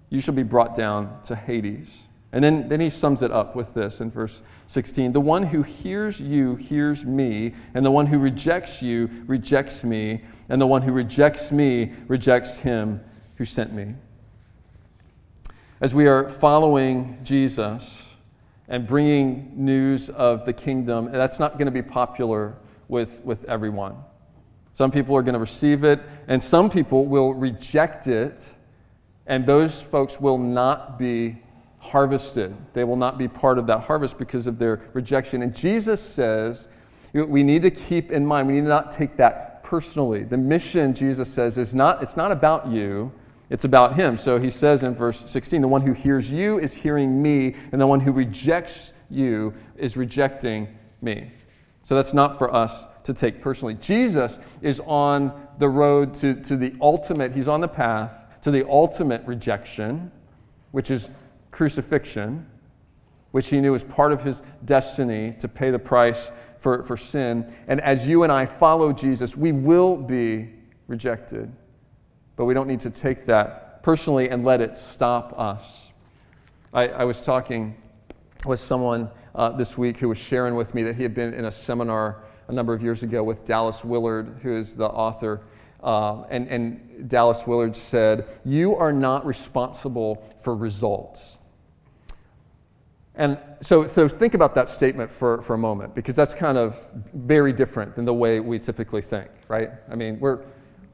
You 0.08 0.20
shall 0.20 0.34
be 0.34 0.44
brought 0.44 0.74
down 0.74 1.20
to 1.24 1.36
Hades. 1.36 2.08
And 2.32 2.42
then, 2.42 2.68
then 2.68 2.80
he 2.80 2.90
sums 2.90 3.22
it 3.22 3.30
up 3.30 3.56
with 3.56 3.74
this 3.74 4.00
in 4.00 4.10
verse 4.10 4.42
16 4.68 5.12
The 5.12 5.20
one 5.20 5.42
who 5.42 5.62
hears 5.62 6.20
you 6.20 6.54
hears 6.56 7.04
me, 7.04 7.54
and 7.74 7.84
the 7.84 7.90
one 7.90 8.06
who 8.06 8.18
rejects 8.18 8.82
you 8.82 9.10
rejects 9.26 9.84
me, 9.84 10.22
and 10.48 10.60
the 10.60 10.66
one 10.66 10.82
who 10.82 10.92
rejects 10.92 11.50
me 11.50 11.92
rejects 12.08 12.58
him 12.58 13.00
who 13.36 13.44
sent 13.44 13.72
me. 13.72 13.94
As 15.80 15.94
we 15.94 16.06
are 16.06 16.28
following 16.28 17.18
Jesus 17.22 18.05
and 18.68 18.86
bringing 18.86 19.52
news 19.54 20.10
of 20.10 20.44
the 20.44 20.52
kingdom, 20.52 21.10
that's 21.12 21.38
not 21.38 21.52
going 21.54 21.66
to 21.66 21.72
be 21.72 21.82
popular 21.82 22.56
with, 22.88 23.24
with 23.24 23.44
everyone. 23.44 23.96
Some 24.74 24.90
people 24.90 25.16
are 25.16 25.22
going 25.22 25.34
to 25.34 25.40
receive 25.40 25.84
it, 25.84 26.00
and 26.28 26.42
some 26.42 26.68
people 26.68 27.06
will 27.06 27.32
reject 27.32 28.08
it, 28.08 28.48
and 29.26 29.46
those 29.46 29.80
folks 29.80 30.20
will 30.20 30.38
not 30.38 30.98
be 30.98 31.42
harvested. 31.78 32.54
They 32.72 32.84
will 32.84 32.96
not 32.96 33.16
be 33.16 33.28
part 33.28 33.58
of 33.58 33.66
that 33.68 33.80
harvest 33.80 34.18
because 34.18 34.46
of 34.46 34.58
their 34.58 34.82
rejection. 34.92 35.42
And 35.42 35.54
Jesus 35.54 36.00
says 36.02 36.68
we 37.12 37.42
need 37.42 37.62
to 37.62 37.70
keep 37.70 38.12
in 38.12 38.26
mind, 38.26 38.48
we 38.48 38.54
need 38.54 38.62
to 38.62 38.68
not 38.68 38.92
take 38.92 39.16
that 39.16 39.62
personally. 39.62 40.24
The 40.24 40.36
mission, 40.36 40.94
Jesus 40.94 41.32
says, 41.32 41.58
is 41.58 41.74
not, 41.74 42.02
it's 42.02 42.16
not 42.16 42.30
about 42.30 42.68
you, 42.68 43.12
it's 43.48 43.64
about 43.64 43.94
him. 43.94 44.16
So 44.16 44.38
he 44.38 44.50
says 44.50 44.82
in 44.82 44.94
verse 44.94 45.28
16, 45.30 45.62
the 45.62 45.68
one 45.68 45.82
who 45.82 45.92
hears 45.92 46.32
you 46.32 46.58
is 46.58 46.74
hearing 46.74 47.22
me, 47.22 47.54
and 47.72 47.80
the 47.80 47.86
one 47.86 48.00
who 48.00 48.12
rejects 48.12 48.92
you 49.08 49.54
is 49.76 49.96
rejecting 49.96 50.68
me. 51.00 51.30
So 51.82 51.94
that's 51.94 52.12
not 52.12 52.38
for 52.38 52.52
us 52.52 52.86
to 53.04 53.14
take 53.14 53.40
personally. 53.40 53.74
Jesus 53.74 54.40
is 54.60 54.80
on 54.86 55.32
the 55.58 55.68
road 55.68 56.14
to, 56.14 56.34
to 56.42 56.56
the 56.56 56.74
ultimate, 56.80 57.32
he's 57.32 57.48
on 57.48 57.60
the 57.60 57.68
path 57.68 58.24
to 58.42 58.50
the 58.50 58.68
ultimate 58.68 59.24
rejection, 59.26 60.10
which 60.72 60.90
is 60.90 61.10
crucifixion, 61.50 62.46
which 63.30 63.48
he 63.48 63.60
knew 63.60 63.72
was 63.72 63.84
part 63.84 64.12
of 64.12 64.22
his 64.22 64.42
destiny 64.64 65.32
to 65.40 65.48
pay 65.48 65.70
the 65.70 65.78
price 65.78 66.30
for, 66.58 66.82
for 66.84 66.96
sin. 66.96 67.52
And 67.68 67.80
as 67.80 68.06
you 68.06 68.22
and 68.22 68.32
I 68.32 68.46
follow 68.46 68.92
Jesus, 68.92 69.36
we 69.36 69.52
will 69.52 69.96
be 69.96 70.50
rejected. 70.86 71.52
But 72.36 72.44
we 72.44 72.54
don't 72.54 72.68
need 72.68 72.80
to 72.80 72.90
take 72.90 73.26
that 73.26 73.82
personally 73.82 74.28
and 74.28 74.44
let 74.44 74.60
it 74.60 74.76
stop 74.76 75.38
us. 75.38 75.88
I, 76.72 76.88
I 76.88 77.04
was 77.04 77.20
talking 77.20 77.76
with 78.44 78.60
someone 78.60 79.10
uh, 79.34 79.50
this 79.50 79.78
week 79.78 79.96
who 79.96 80.08
was 80.08 80.18
sharing 80.18 80.54
with 80.54 80.74
me 80.74 80.82
that 80.84 80.96
he 80.96 81.02
had 81.02 81.14
been 81.14 81.34
in 81.34 81.46
a 81.46 81.50
seminar 81.50 82.22
a 82.48 82.52
number 82.52 82.72
of 82.74 82.82
years 82.82 83.02
ago 83.02 83.22
with 83.22 83.44
Dallas 83.44 83.84
Willard, 83.84 84.38
who 84.42 84.56
is 84.56 84.76
the 84.76 84.86
author. 84.86 85.42
Uh, 85.82 86.22
and, 86.24 86.48
and 86.48 87.08
Dallas 87.08 87.46
Willard 87.46 87.74
said, 87.74 88.26
You 88.44 88.76
are 88.76 88.92
not 88.92 89.26
responsible 89.26 90.22
for 90.40 90.54
results. 90.54 91.38
And 93.14 93.38
so, 93.62 93.86
so 93.86 94.06
think 94.08 94.34
about 94.34 94.54
that 94.56 94.68
statement 94.68 95.10
for, 95.10 95.40
for 95.40 95.54
a 95.54 95.58
moment, 95.58 95.94
because 95.94 96.14
that's 96.14 96.34
kind 96.34 96.58
of 96.58 96.78
very 97.14 97.52
different 97.52 97.96
than 97.96 98.04
the 98.04 98.12
way 98.12 98.40
we 98.40 98.58
typically 98.58 99.00
think, 99.00 99.30
right? 99.48 99.70
I 99.90 99.94
mean, 99.94 100.20
we're, 100.20 100.44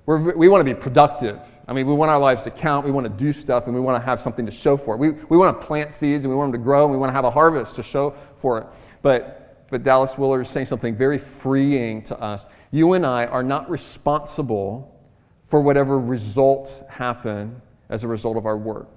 we're, 0.07 0.35
we 0.35 0.49
want 0.49 0.67
to 0.67 0.75
be 0.75 0.79
productive. 0.79 1.41
I 1.69 1.73
mean, 1.73 1.87
we 1.87 1.95
want 1.95 2.11
our 2.11 2.19
lives 2.19 2.43
to 2.43 2.51
count, 2.51 2.85
we 2.85 2.91
want 2.91 3.07
to 3.07 3.25
do 3.25 3.33
stuff, 3.33 3.67
and 3.67 3.75
we 3.75 3.81
want 3.81 4.01
to 4.01 4.05
have 4.05 4.19
something 4.19 4.45
to 4.47 4.53
show 4.53 4.77
for 4.77 4.95
it. 4.95 4.99
We, 4.99 5.11
we 5.11 5.37
want 5.37 5.61
to 5.61 5.67
plant 5.67 5.93
seeds, 5.93 6.25
and 6.25 6.33
we 6.33 6.37
want 6.37 6.53
them 6.53 6.61
to 6.61 6.65
grow, 6.65 6.85
and 6.85 6.93
we 6.93 6.99
want 6.99 7.11
to 7.11 7.15
have 7.15 7.25
a 7.25 7.31
harvest 7.31 7.77
to 7.77 7.83
show 7.83 8.15
for 8.37 8.59
it. 8.59 8.67
But, 9.01 9.67
but 9.71 9.83
Dallas 9.83 10.19
Willard 10.19 10.43
is 10.43 10.49
saying 10.49 10.67
something 10.67 10.97
very 10.97 11.19
freeing 11.19 12.03
to 12.05 12.19
us. 12.21 12.47
You 12.73 12.95
and 12.95 13.07
I 13.07 13.27
are 13.27 13.43
not 13.43 13.71
responsible 13.71 15.01
for 15.45 15.61
whatever 15.61 15.99
results 15.99 16.83
happen 16.89 17.61
as 17.89 18.05
a 18.05 18.09
result 18.09 18.37
of 18.37 18.47
our 18.47 18.57
work. 18.57 18.89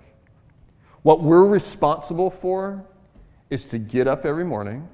What 1.04 1.22
we're 1.22 1.46
responsible 1.46 2.32
for 2.32 2.84
is 3.50 3.66
to 3.66 3.78
get 3.78 4.08
up 4.08 4.26
every 4.26 4.46
morning 4.46 4.88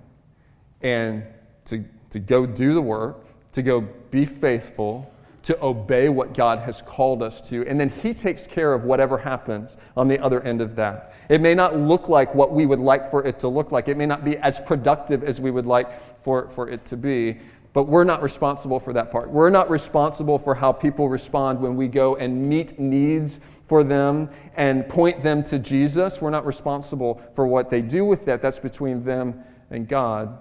and 0.82 1.24
to, 1.66 1.86
to 2.10 2.20
go 2.20 2.46
do 2.46 2.74
the 2.74 2.82
work, 2.82 3.26
to 3.54 3.62
go 3.62 3.82
be 4.10 4.26
faithful, 4.26 5.11
to 5.44 5.60
obey 5.64 6.10
what 6.10 6.34
God 6.34 6.60
has 6.60 6.82
called 6.82 7.24
us 7.24 7.42
to. 7.50 7.66
And 7.68 7.80
then 7.80 7.90
He 7.90 8.14
takes 8.14 8.46
care 8.46 8.74
of 8.74 8.84
whatever 8.84 9.18
happens 9.18 9.78
on 9.98 10.08
the 10.08 10.20
other 10.20 10.42
end 10.42 10.62
of 10.62 10.76
that. 10.76 11.14
It 11.30 11.42
may 11.42 11.56
not 11.56 11.78
look 11.78 12.10
like 12.10 12.36
what 12.36 12.52
we 12.52 12.66
would 12.66 12.80
like 12.80 13.10
for 13.10 13.26
it 13.26 13.40
to 13.40 13.48
look 13.48 13.72
like, 13.72 13.88
it 13.88 13.98
may 13.98 14.06
not 14.06 14.24
be 14.24 14.38
as 14.38 14.60
productive 14.60 15.24
as 15.24 15.42
we 15.42 15.52
would 15.52 15.66
like 15.66 16.22
for, 16.22 16.50
for 16.50 16.70
it 16.70 16.86
to 16.86 16.98
be. 16.98 17.40
But 17.74 17.86
we're 17.86 18.04
not 18.04 18.22
responsible 18.22 18.82
for 18.82 18.92
that 18.94 19.12
part. 19.12 19.30
We're 19.30 19.50
not 19.50 19.70
responsible 19.70 20.38
for 20.38 20.56
how 20.56 20.74
people 20.74 21.08
respond 21.08 21.62
when 21.62 21.78
we 21.78 21.88
go 21.88 22.18
and 22.18 22.50
meet 22.50 22.78
needs 22.80 23.40
for 23.64 23.84
them 23.84 24.30
and 24.56 24.88
point 24.90 25.24
them 25.24 25.42
to 25.46 25.58
Jesus. 25.58 26.22
We're 26.22 26.32
not 26.32 26.46
responsible 26.46 27.22
for 27.34 27.48
what 27.48 27.70
they 27.70 27.82
do 27.82 28.04
with 28.04 28.26
that. 28.26 28.42
That's 28.42 28.60
between 28.60 29.04
them 29.04 29.42
and 29.70 29.88
God. 29.88 30.38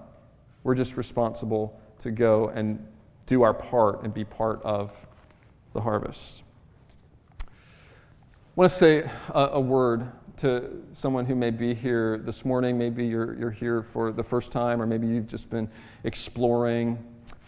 We're 0.63 0.75
just 0.75 0.97
responsible 0.97 1.79
to 1.99 2.11
go 2.11 2.49
and 2.49 2.85
do 3.31 3.43
our 3.43 3.53
part 3.53 4.03
and 4.03 4.13
be 4.13 4.25
part 4.25 4.61
of 4.61 4.91
the 5.71 5.79
harvest. 5.79 6.43
I 7.39 7.45
want 8.55 8.69
to 8.73 8.77
say 8.77 9.09
a, 9.29 9.51
a 9.53 9.59
word 9.61 10.11
to 10.39 10.83
someone 10.91 11.25
who 11.25 11.33
may 11.33 11.49
be 11.49 11.73
here 11.73 12.17
this 12.17 12.43
morning. 12.43 12.77
Maybe 12.77 13.05
you're, 13.05 13.39
you're 13.39 13.49
here 13.49 13.83
for 13.83 14.11
the 14.11 14.21
first 14.21 14.51
time, 14.51 14.81
or 14.81 14.85
maybe 14.85 15.07
you've 15.07 15.29
just 15.29 15.49
been 15.49 15.69
exploring 16.03 17.01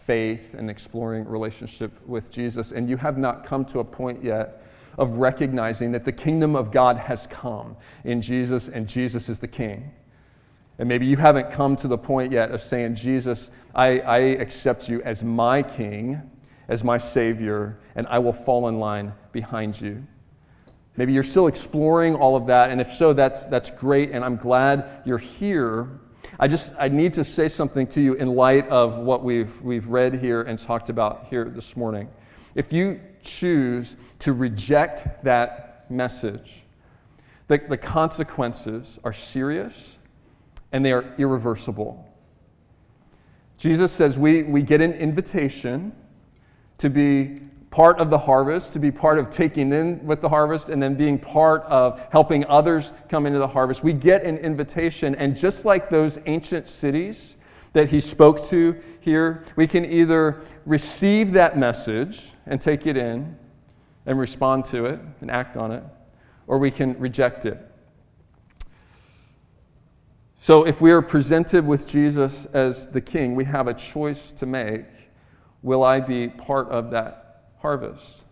faith 0.07 0.53
and 0.53 0.69
exploring 0.69 1.25
relationship 1.25 1.91
with 2.07 2.31
Jesus, 2.31 2.71
and 2.71 2.89
you 2.89 2.95
have 2.95 3.17
not 3.17 3.45
come 3.45 3.65
to 3.65 3.79
a 3.79 3.83
point 3.83 4.23
yet 4.23 4.63
of 4.97 5.17
recognizing 5.17 5.91
that 5.91 6.05
the 6.05 6.13
kingdom 6.13 6.55
of 6.55 6.71
God 6.71 6.95
has 6.95 7.27
come 7.27 7.75
in 8.05 8.21
Jesus 8.21 8.69
and 8.69 8.87
Jesus 8.87 9.27
is 9.27 9.37
the 9.37 9.49
king. 9.49 9.91
And 10.79 10.89
maybe 10.89 11.05
you 11.05 11.17
haven't 11.17 11.51
come 11.51 11.75
to 11.77 11.87
the 11.87 11.97
point 11.97 12.31
yet 12.31 12.51
of 12.51 12.61
saying, 12.61 12.95
Jesus, 12.95 13.51
I, 13.75 13.99
I 13.99 14.17
accept 14.17 14.89
you 14.89 15.01
as 15.03 15.23
my 15.23 15.61
king, 15.61 16.21
as 16.67 16.83
my 16.83 16.97
savior, 16.97 17.79
and 17.95 18.07
I 18.07 18.19
will 18.19 18.33
fall 18.33 18.67
in 18.67 18.79
line 18.79 19.13
behind 19.31 19.79
you. 19.79 20.05
Maybe 20.95 21.13
you're 21.13 21.23
still 21.23 21.47
exploring 21.47 22.15
all 22.15 22.35
of 22.35 22.47
that, 22.47 22.69
and 22.69 22.79
if 22.79 22.91
so, 22.91 23.13
that's, 23.13 23.45
that's 23.47 23.69
great, 23.71 24.11
and 24.11 24.23
I'm 24.23 24.35
glad 24.35 25.01
you're 25.05 25.17
here. 25.17 25.89
I 26.39 26.47
just 26.47 26.73
I 26.79 26.87
need 26.87 27.13
to 27.15 27.23
say 27.23 27.49
something 27.49 27.87
to 27.87 28.01
you 28.01 28.13
in 28.13 28.35
light 28.35 28.67
of 28.69 28.97
what 28.97 29.23
we've, 29.23 29.59
we've 29.61 29.87
read 29.87 30.15
here 30.15 30.41
and 30.41 30.57
talked 30.57 30.89
about 30.89 31.27
here 31.29 31.45
this 31.45 31.75
morning. 31.75 32.09
If 32.55 32.71
you 32.71 33.01
choose 33.21 33.95
to 34.19 34.33
reject 34.33 35.23
that 35.23 35.89
message, 35.89 36.63
the, 37.47 37.57
the 37.57 37.77
consequences 37.77 38.99
are 39.03 39.13
serious 39.13 39.97
and 40.73 40.83
they 40.83 40.91
are 40.91 41.05
irreversible. 41.17 42.05
Jesus 43.57 43.91
says 43.91 44.19
we, 44.19 44.43
we 44.43 44.61
get 44.61 44.81
an 44.81 44.91
invitation 44.93 45.93
to 46.79 46.89
be 46.89 47.39
part 47.69 47.97
of 47.99 48.09
the 48.09 48.17
harvest, 48.17 48.73
to 48.73 48.79
be 48.79 48.91
part 48.91 49.17
of 49.17 49.29
taking 49.29 49.71
in 49.71 50.05
with 50.05 50.21
the 50.21 50.29
harvest, 50.29 50.69
and 50.69 50.83
then 50.83 50.95
being 50.95 51.17
part 51.17 51.63
of 51.63 51.99
helping 52.11 52.45
others 52.47 52.91
come 53.09 53.25
into 53.25 53.39
the 53.39 53.47
harvest. 53.47 53.83
We 53.83 53.93
get 53.93 54.23
an 54.25 54.37
invitation, 54.37 55.15
and 55.15 55.35
just 55.35 55.63
like 55.63 55.89
those 55.89 56.19
ancient 56.25 56.67
cities 56.67 57.37
that 57.71 57.89
he 57.89 57.99
spoke 57.99 58.43
to 58.45 58.79
here, 58.99 59.43
we 59.55 59.65
can 59.65 59.85
either 59.85 60.43
receive 60.65 61.33
that 61.33 61.57
message 61.57 62.33
and 62.45 62.61
take 62.61 62.85
it 62.85 62.97
in 62.97 63.35
and 64.05 64.19
respond 64.19 64.65
to 64.65 64.85
it 64.85 64.99
and 65.21 65.31
act 65.31 65.57
on 65.57 65.71
it, 65.71 65.83
or 66.45 66.57
we 66.57 66.69
can 66.69 66.97
reject 66.99 67.45
it. 67.45 67.72
So, 70.43 70.65
if 70.65 70.81
we 70.81 70.91
are 70.91 71.01
presented 71.01 71.65
with 71.65 71.87
Jesus 71.87 72.47
as 72.47 72.89
the 72.89 72.99
King, 72.99 73.33
we 73.33 73.45
have 73.45 73.69
a 73.69 73.73
choice 73.73 74.29
to 74.33 74.45
make. 74.45 74.83
Will 75.61 75.85
I 75.85 76.01
be 76.01 76.27
part 76.27 76.67
of 76.67 76.91
that 76.91 77.45
harvest? 77.59 78.23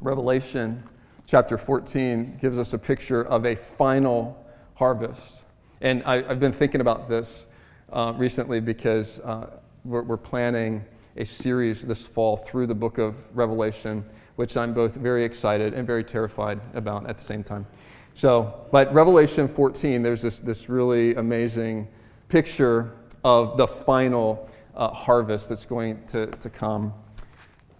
Revelation 0.00 0.84
chapter 1.26 1.58
14 1.58 2.38
gives 2.40 2.56
us 2.56 2.72
a 2.72 2.78
picture 2.78 3.20
of 3.24 3.46
a 3.46 3.56
final 3.56 4.46
harvest. 4.76 5.42
And 5.80 6.04
I, 6.04 6.22
have 6.22 6.38
been 6.38 6.52
thinking 6.52 6.80
about 6.80 7.08
this 7.08 7.48
uh, 7.92 8.12
recently 8.16 8.60
because 8.60 9.18
uh, 9.18 9.58
we're, 9.84 10.02
we're, 10.02 10.16
planning 10.16 10.84
a 11.16 11.24
series 11.24 11.82
this 11.82 12.06
fall 12.06 12.36
through 12.36 12.68
the 12.68 12.76
book 12.76 12.98
of 12.98 13.16
Revelation, 13.36 14.04
which 14.36 14.56
I'm 14.56 14.72
both 14.72 14.94
very 14.94 15.24
excited 15.24 15.74
and 15.74 15.84
very 15.84 16.04
terrified 16.04 16.60
about 16.74 17.10
at 17.10 17.18
the 17.18 17.24
same 17.24 17.42
time. 17.42 17.66
So, 18.16 18.68
but 18.70 18.94
Revelation 18.94 19.48
14, 19.48 20.02
there's 20.02 20.22
this, 20.22 20.38
this 20.38 20.68
really 20.68 21.16
amazing 21.16 21.88
picture 22.28 22.94
of 23.24 23.56
the 23.56 23.66
final 23.66 24.48
uh, 24.76 24.88
harvest 24.90 25.48
that's 25.48 25.64
going 25.64 26.06
to, 26.06 26.26
to 26.26 26.48
come. 26.48 26.94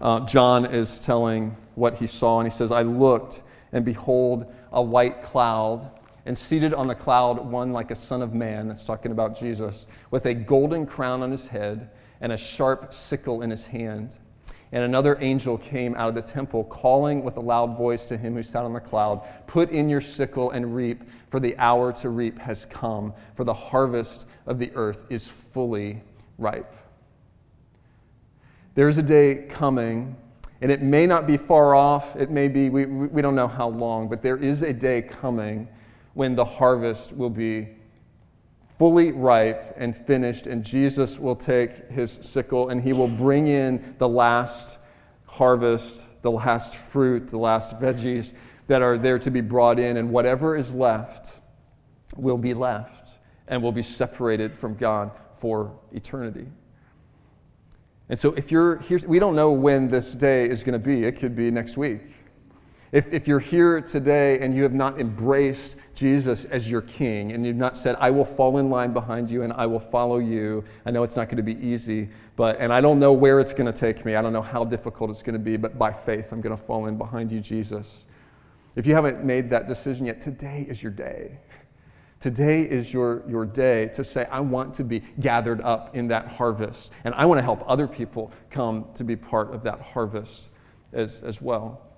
Uh, 0.01 0.20
John 0.27 0.66
is 0.66 0.99
telling 0.99 1.57
what 1.77 1.99
he 1.99 2.09
saw, 2.09 2.40
and 2.40 2.51
he 2.51 2.55
says, 2.55 2.73
I 2.73 2.83
looked, 2.83 3.42
and 3.70 3.85
behold, 3.85 4.53
a 4.73 4.83
white 4.83 5.23
cloud, 5.23 5.88
and 6.27 6.37
seated 6.37 6.75
on 6.75 6.88
the 6.88 6.97
cloud, 6.97 7.38
one 7.38 7.73
like 7.73 7.92
a 7.92 7.97
son 7.97 8.20
of 8.20 8.35
man, 8.35 8.66
that's 8.66 8.85
talking 8.85 9.12
about 9.12 9.38
Jesus, 9.38 9.87
with 10.11 10.27
a 10.27 10.35
golden 10.35 10.85
crown 10.85 11.23
on 11.23 11.31
his 11.31 11.47
head 11.47 11.90
and 12.20 12.33
a 12.33 12.37
sharp 12.37 12.92
sickle 12.92 13.42
in 13.42 13.51
his 13.51 13.66
hand. 13.66 14.18
And 14.75 14.83
another 14.83 15.17
angel 15.21 15.57
came 15.57 15.95
out 15.95 16.09
of 16.09 16.17
the 16.17 16.33
temple, 16.33 16.65
calling 16.65 17.23
with 17.23 17.37
a 17.37 17.41
loud 17.41 17.79
voice 17.79 18.07
to 18.07 18.17
him 18.17 18.35
who 18.35 18.43
sat 18.43 18.65
on 18.65 18.73
the 18.73 18.81
cloud 18.81 19.23
Put 19.47 19.71
in 19.71 19.89
your 19.89 20.01
sickle 20.01 20.51
and 20.51 20.75
reap, 20.75 21.05
for 21.31 21.39
the 21.39 21.57
hour 21.59 21.93
to 21.93 22.11
reap 22.11 22.41
has 22.41 22.67
come, 22.67 23.15
for 23.37 23.45
the 23.45 23.55
harvest 23.55 24.27
of 24.47 24.59
the 24.59 24.73
earth 24.75 25.05
is 25.11 25.29
fully 25.29 26.03
ripe. 26.39 26.75
There's 28.75 28.99
a 28.99 29.03
day 29.03 29.47
coming, 29.49 30.17
and 30.61 30.73
it 30.73 30.83
may 30.83 31.07
not 31.07 31.29
be 31.29 31.37
far 31.37 31.77
off. 31.77 32.17
It 32.17 32.33
may 32.33 32.49
be, 32.49 32.69
we, 32.69 32.85
we 32.87 33.23
don't 33.23 33.37
know 33.37 33.47
how 33.47 33.69
long, 33.69 34.09
but 34.09 34.23
there 34.23 34.37
is 34.37 34.63
a 34.63 34.73
day 34.73 35.03
coming 35.03 35.69
when 36.15 36.35
the 36.35 36.45
harvest 36.45 37.13
will 37.13 37.31
be 37.31 37.69
fully 38.79 39.13
ripe 39.13 39.75
and 39.77 39.97
finished, 39.97 40.47
and 40.47 40.65
Jesus 40.65 41.19
will 41.19 41.37
take 41.37 41.91
his 41.91 42.19
sickle 42.23 42.69
and 42.69 42.83
he 42.83 42.93
will 42.93 43.09
bring 43.09 43.47
in 43.47 43.95
the 43.99 44.09
last 44.09 44.79
harvest, 45.27 46.09
the 46.23 46.31
last 46.31 46.77
fruit, 46.77 47.29
the 47.29 47.39
last 47.39 47.79
veggies 47.79 48.33
that 48.67 48.83
are 48.83 48.97
there 48.97 49.19
to 49.19 49.31
be 49.31 49.41
brought 49.41 49.79
in, 49.79 49.97
and 49.97 50.11
whatever 50.11 50.57
is 50.57 50.75
left 50.75 51.41
will 52.17 52.39
be 52.39 52.55
left 52.55 53.19
and 53.49 53.63
will 53.63 53.73
be 53.73 53.83
separated 53.83 54.57
from 54.57 54.75
God 54.75 55.11
for 55.35 55.79
eternity. 55.93 56.47
And 58.09 58.19
so, 58.19 58.33
if 58.35 58.53
you're 58.53 58.79
here, 58.81 59.01
we 59.07 59.19
don't 59.19 59.35
know 59.35 59.53
when 59.53 59.89
this 59.89 60.15
day 60.15 60.49
is 60.49 60.63
going 60.63 60.75
to 60.75 60.79
be. 60.79 61.05
It 61.05 61.19
could 61.19 61.35
be 61.35 61.51
next 61.51 61.77
week. 61.77 62.03
If, 62.95 63.13
if 63.13 63.27
you're 63.27 63.41
here 63.41 63.81
today 63.81 64.39
and 64.39 64.55
you 64.55 64.63
have 64.63 64.73
not 64.73 65.01
embraced 65.01 65.75
Jesus 65.97 66.45
as 66.45 66.71
your 66.71 66.83
king 66.83 67.33
and 67.33 67.45
you've 67.45 67.57
not 67.57 67.77
said, 67.77 67.97
I 67.99 68.13
will 68.13 68.25
fall 68.25 68.59
in 68.59 68.71
line 68.71 68.93
behind 68.93 69.29
you 69.29 69.43
and 69.43 69.53
I 69.53 69.67
will 69.67 69.81
follow 69.81 70.19
you, 70.19 70.63
I 70.87 70.93
know 70.93 71.03
it's 71.03 71.17
not 71.17 71.25
going 71.25 71.39
to 71.39 71.43
be 71.43 71.59
easy, 71.59 72.09
but, 72.37 72.57
and 72.61 72.73
I 72.73 72.81
don't 72.81 73.01
know 73.01 73.13
where 73.13 73.41
it's 73.41 73.53
going 73.53 73.67
to 73.67 73.77
take 73.77 74.05
me. 74.05 74.15
I 74.15 74.23
don't 74.23 74.33
know 74.33 74.41
how 74.41 74.63
difficult 74.63 75.11
it's 75.11 75.25
going 75.25 75.33
to 75.33 75.41
be, 75.41 75.57
but 75.57 75.77
by 75.77 75.93
faith, 75.93 76.31
I'm 76.31 76.41
going 76.41 76.57
to 76.57 76.63
fall 76.63 76.87
in 76.87 76.97
behind 76.97 77.33
you, 77.33 77.41
Jesus. 77.41 78.05
If 78.77 78.87
you 78.87 78.95
haven't 78.95 79.25
made 79.25 79.51
that 79.51 79.67
decision 79.67 80.07
yet, 80.07 80.21
today 80.21 80.65
is 80.69 80.81
your 80.81 80.93
day. 80.93 81.41
Today 82.21 82.63
is 82.63 82.93
your, 82.93 83.29
your 83.29 83.45
day 83.45 83.89
to 83.89 84.05
say, 84.05 84.29
I 84.31 84.39
want 84.39 84.73
to 84.75 84.85
be 84.85 85.01
gathered 85.19 85.61
up 85.63 85.97
in 85.97 86.07
that 86.09 86.29
harvest. 86.29 86.93
And 87.03 87.13
I 87.17 87.25
want 87.25 87.39
to 87.39 87.43
help 87.43 87.65
other 87.67 87.89
people 87.89 88.31
come 88.51 88.85
to 88.95 89.03
be 89.03 89.17
part 89.17 89.53
of 89.53 89.65
that 89.65 89.81
harvest 89.81 90.51
as, 90.93 91.21
as 91.23 91.43
well. 91.43 91.91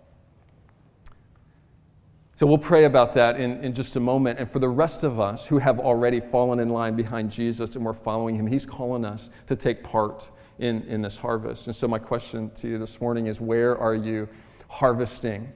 So 2.39 2.45
we'll 2.45 2.59
pray 2.59 2.85
about 2.85 3.15
that 3.15 3.41
in, 3.41 3.65
in 3.65 3.73
just 3.73 3.97
a 3.97 4.01
moment. 4.01 4.39
And 4.39 4.51
for 4.51 4.59
the 4.59 4.69
rest 4.69 5.05
of 5.05 5.19
us 5.19 5.47
who 5.47 5.57
have 5.57 5.81
already 5.81 6.21
fallen 6.21 6.61
in 6.61 6.69
line 6.69 6.95
behind 6.95 7.31
Jesus 7.31 7.77
and 7.77 7.85
we're 7.85 7.95
following 7.95 8.35
him, 8.37 8.47
he's 8.47 8.67
calling 8.67 9.07
us 9.07 9.31
to 9.47 9.57
take 9.57 9.83
part 9.83 10.31
in, 10.59 10.83
in 10.83 11.01
this 11.01 11.17
harvest. 11.17 11.67
And 11.67 11.75
so 11.75 11.89
my 11.89 11.99
question 11.99 12.51
to 12.57 12.69
you 12.69 12.79
this 12.79 13.01
morning 13.01 13.27
is 13.27 13.41
where 13.41 13.79
are 13.79 13.95
you 13.95 14.29
harvesting? 14.69 15.51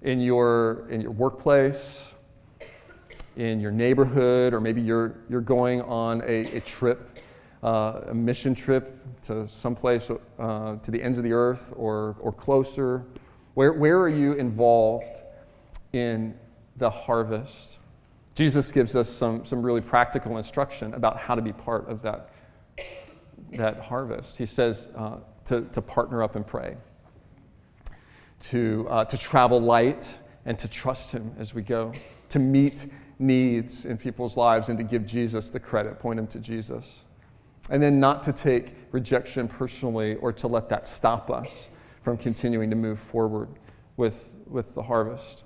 In 0.00 0.22
your, 0.22 0.88
in 0.88 1.02
your 1.02 1.10
workplace, 1.10 2.14
in 3.36 3.60
your 3.60 3.72
neighborhood, 3.72 4.54
or 4.54 4.62
maybe 4.62 4.80
you're, 4.80 5.16
you're 5.28 5.42
going 5.42 5.82
on 5.82 6.22
a, 6.22 6.56
a 6.56 6.60
trip, 6.60 7.18
uh, 7.62 8.00
a 8.08 8.14
mission 8.14 8.54
trip 8.54 9.04
to 9.24 9.46
someplace 9.48 10.10
uh, 10.38 10.76
to 10.76 10.90
the 10.90 11.02
ends 11.02 11.18
of 11.18 11.24
the 11.24 11.32
earth 11.32 11.74
or, 11.76 12.16
or 12.20 12.32
closer. 12.32 13.04
Where, 13.52 13.74
where 13.74 14.00
are 14.00 14.08
you 14.08 14.32
involved? 14.32 15.20
In 15.94 16.34
the 16.76 16.90
harvest. 16.90 17.78
Jesus 18.34 18.72
gives 18.72 18.96
us 18.96 19.08
some, 19.08 19.44
some 19.44 19.62
really 19.62 19.80
practical 19.80 20.36
instruction 20.36 20.92
about 20.92 21.18
how 21.18 21.36
to 21.36 21.42
be 21.42 21.52
part 21.52 21.88
of 21.88 22.02
that, 22.02 22.30
that 23.52 23.78
harvest. 23.78 24.36
He 24.36 24.44
says 24.44 24.88
uh, 24.96 25.18
to, 25.46 25.62
to 25.62 25.80
partner 25.80 26.22
up 26.22 26.34
and 26.34 26.44
pray, 26.44 26.76
to, 28.40 28.86
uh, 28.90 29.04
to 29.04 29.16
travel 29.16 29.60
light 29.60 30.12
and 30.44 30.58
to 30.58 30.68
trust 30.68 31.12
Him 31.12 31.32
as 31.38 31.54
we 31.54 31.62
go, 31.62 31.92
to 32.30 32.40
meet 32.40 32.86
needs 33.20 33.86
in 33.86 33.96
people's 33.96 34.36
lives 34.36 34.68
and 34.68 34.76
to 34.78 34.84
give 34.84 35.06
Jesus 35.06 35.50
the 35.50 35.60
credit, 35.60 36.00
point 36.00 36.16
them 36.16 36.26
to 36.26 36.40
Jesus. 36.40 37.04
And 37.70 37.80
then 37.80 38.00
not 38.00 38.24
to 38.24 38.32
take 38.32 38.74
rejection 38.90 39.46
personally 39.46 40.16
or 40.16 40.32
to 40.32 40.48
let 40.48 40.68
that 40.70 40.88
stop 40.88 41.30
us 41.30 41.68
from 42.02 42.16
continuing 42.18 42.68
to 42.70 42.76
move 42.76 42.98
forward 42.98 43.48
with, 43.96 44.34
with 44.48 44.74
the 44.74 44.82
harvest 44.82 45.44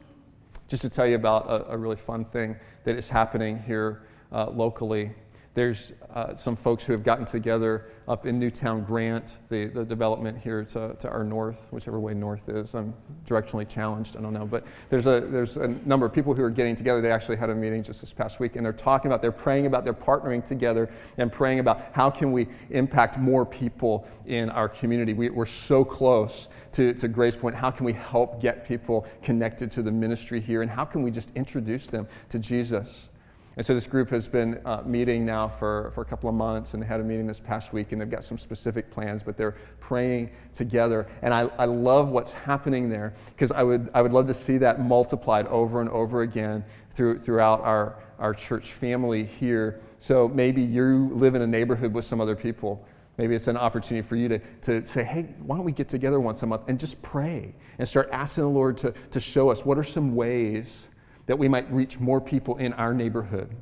just 0.68 0.83
to 0.83 0.90
tell 0.90 1.07
you 1.07 1.16
about 1.16 1.48
a, 1.48 1.72
a 1.72 1.76
really 1.76 1.96
fun 1.96 2.24
thing 2.26 2.57
that 2.85 2.96
is 2.96 3.09
happening 3.09 3.59
here 3.66 4.02
uh, 4.31 4.50
locally. 4.50 5.11
There's 5.54 5.92
uh, 6.14 6.37
some 6.37 6.54
folks 6.54 6.85
who 6.85 6.92
have 6.92 7.02
gotten 7.02 7.24
together 7.24 7.87
up 8.07 8.26
in 8.26 8.38
Newtown 8.38 8.85
Grant, 8.85 9.38
the, 9.48 9.66
the 9.66 9.85
development 9.85 10.38
here 10.38 10.62
to, 10.66 10.94
to 11.00 11.09
our 11.09 11.24
north, 11.24 11.66
whichever 11.72 11.98
way 11.98 12.14
north 12.14 12.48
is. 12.48 12.76
I'm 12.76 12.94
directionally 13.26 13.68
challenged, 13.68 14.16
I 14.16 14.20
don't 14.20 14.33
know. 14.33 14.46
But 14.46 14.64
there's 14.88 15.09
a, 15.09 15.20
there's 15.20 15.57
a 15.57 15.66
number 15.85 16.07
of 16.07 16.12
people 16.12 16.33
who 16.33 16.44
are 16.44 16.50
getting 16.50 16.76
together. 16.76 17.00
They 17.00 17.11
actually 17.11 17.38
had 17.38 17.50
a 17.50 17.57
meeting 17.57 17.83
just 17.83 18.02
this 18.02 18.12
past 18.12 18.38
week, 18.38 18.54
and 18.54 18.64
they're 18.64 18.72
talking 18.72 19.11
about, 19.11 19.20
they're 19.20 19.33
praying 19.33 19.66
about, 19.66 19.83
they're 19.83 19.94
partnering 19.94 20.46
together 20.46 20.88
and 21.16 21.33
praying 21.33 21.59
about 21.59 21.88
how 21.92 22.09
can 22.09 22.31
we 22.31 22.46
impact 22.70 23.18
more 23.18 23.44
people 23.44 24.07
in 24.26 24.50
our 24.50 24.68
community. 24.68 25.12
We, 25.12 25.31
we're 25.31 25.46
so 25.46 25.85
close 25.85 26.46
to, 26.79 26.95
to 26.95 27.09
Grace 27.09 27.37
Point. 27.37 27.57
How 27.57 27.73
can 27.73 27.85
we 27.85 27.93
help 27.93 28.41
get 28.41 28.64
people 28.64 29.05
connected 29.21 29.69
to 29.73 29.83
the 29.83 29.91
ministry 29.91 30.41
here? 30.41 30.62
And 30.62 30.71
how 30.71 30.85
can 30.85 31.03
we 31.03 31.11
just 31.11 31.33
introduce 31.35 31.88
them 31.88 32.07
to 32.29 32.38
Jesus? 32.38 33.11
And 33.57 33.67
so 33.67 33.75
this 33.75 33.88
group 33.88 34.11
has 34.11 34.29
been 34.29 34.61
uh, 34.64 34.83
meeting 34.87 35.27
now 35.27 35.49
for, 35.49 35.91
for 35.93 36.03
a 36.03 36.05
couple 36.05 36.29
of 36.29 36.37
months, 36.37 36.75
and 36.75 36.83
they 36.83 36.87
had 36.87 37.01
a 37.01 37.03
meeting 37.03 37.27
this 37.27 37.41
past 37.41 37.73
week, 37.73 37.91
and 37.91 38.01
they've 38.01 38.09
got 38.09 38.23
some 38.23 38.38
specific 38.38 38.93
plans, 38.93 39.25
but 39.25 39.37
they're 39.37 39.57
praying 39.81 40.31
together. 40.53 41.09
And 41.23 41.35
I, 41.35 41.51
I 41.59 41.64
love 41.64 42.11
what's 42.11 42.33
happening 42.33 42.88
there 42.88 43.12
because 43.31 43.51
I 43.51 43.64
would, 43.64 43.91
I 43.93 44.01
would 44.01 44.12
love 44.12 44.29
to 44.29 44.35
see 44.35 44.59
that 44.59 44.81
multiplied 44.81 45.49
over 45.49 45.81
and 45.81 45.91
over 45.91 46.23
again 46.23 46.64
through, 46.93 47.19
throughout 47.19 47.61
our, 47.62 48.01
our 48.21 48.33
church 48.33 48.71
family 48.71 49.25
here. 49.25 49.81
So 49.99 50.29
maybe 50.29 50.62
you 50.62 51.11
live 51.12 51.35
in 51.35 51.43
a 51.43 51.47
neighborhood 51.47 51.93
with 51.93 52.05
some 52.05 52.21
other 52.21 52.37
people. 52.37 52.87
Maybe 53.18 53.35
it's 53.35 53.48
an 53.48 53.57
opportunity 53.57 54.07
for 54.07 54.14
you 54.14 54.28
to, 54.28 54.38
to 54.62 54.85
say, 54.85 55.02
hey, 55.02 55.22
why 55.40 55.57
don't 55.57 55.64
we 55.64 55.72
get 55.72 55.88
together 55.88 56.20
once 56.20 56.42
a 56.44 56.46
month 56.46 56.62
and 56.68 56.78
just 56.78 57.02
pray 57.02 57.52
and 57.78 57.87
start 57.87 58.09
asking 58.12 58.44
the 58.44 58.50
Lord 58.50 58.78
to, 58.78 58.92
to 59.11 59.20
show 59.20 59.50
us 59.50 59.64
what 59.64 59.76
are 59.76 59.85
some 59.85 60.14
ways 60.14 60.88
that 61.26 61.37
we 61.37 61.48
might 61.48 61.70
reach 61.72 61.98
more 61.98 62.20
people 62.20 62.57
in 62.59 62.72
our 62.74 62.94
neighborhood 62.94 63.54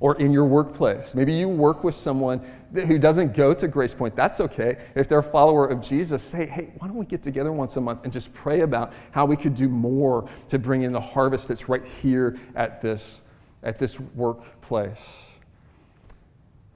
or 0.00 0.18
in 0.18 0.32
your 0.32 0.46
workplace. 0.46 1.14
Maybe 1.14 1.34
you 1.34 1.48
work 1.48 1.84
with 1.84 1.94
someone 1.94 2.44
who 2.72 2.98
doesn't 2.98 3.34
go 3.34 3.52
to 3.54 3.68
Grace 3.68 3.94
Point. 3.94 4.16
That's 4.16 4.40
okay. 4.40 4.78
If 4.94 5.06
they're 5.06 5.18
a 5.18 5.22
follower 5.22 5.66
of 5.66 5.80
Jesus, 5.82 6.22
say, 6.22 6.46
hey, 6.46 6.72
why 6.78 6.88
don't 6.88 6.96
we 6.96 7.06
get 7.06 7.22
together 7.22 7.52
once 7.52 7.76
a 7.76 7.80
month 7.80 8.04
and 8.04 8.12
just 8.12 8.32
pray 8.32 8.60
about 8.60 8.92
how 9.10 9.26
we 9.26 9.36
could 9.36 9.54
do 9.54 9.68
more 9.68 10.28
to 10.48 10.58
bring 10.58 10.82
in 10.82 10.92
the 10.92 11.00
harvest 11.00 11.48
that's 11.48 11.68
right 11.68 11.86
here 11.86 12.38
at 12.54 12.80
this, 12.80 13.20
at 13.62 13.78
this 13.78 14.00
workplace. 14.00 15.26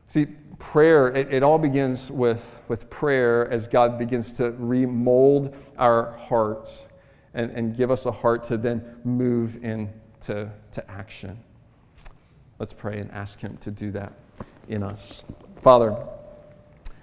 See, 0.09 0.27
prayer, 0.61 1.09
it, 1.09 1.33
it 1.33 1.43
all 1.43 1.59
begins 1.59 2.11
with, 2.11 2.61
with 2.69 2.89
prayer 2.89 3.51
as 3.51 3.67
God 3.67 3.99
begins 3.99 4.33
to 4.35 4.53
remold 4.53 5.57
our 5.77 6.13
hearts 6.13 6.87
and, 7.35 7.51
and 7.51 7.77
give 7.77 7.91
us 7.91 8.07
a 8.07 8.13
heart 8.13 8.45
to 8.45 8.57
then 8.57 8.85
move 9.03 9.57
into 9.65 10.51
to 10.73 10.91
action. 10.91 11.39
Let's 12.61 12.73
pray 12.73 12.99
and 12.99 13.11
ask 13.11 13.41
Him 13.41 13.57
to 13.63 13.71
do 13.71 13.91
that 13.93 14.13
in 14.69 14.83
us. 14.83 15.25
Father, 15.63 15.97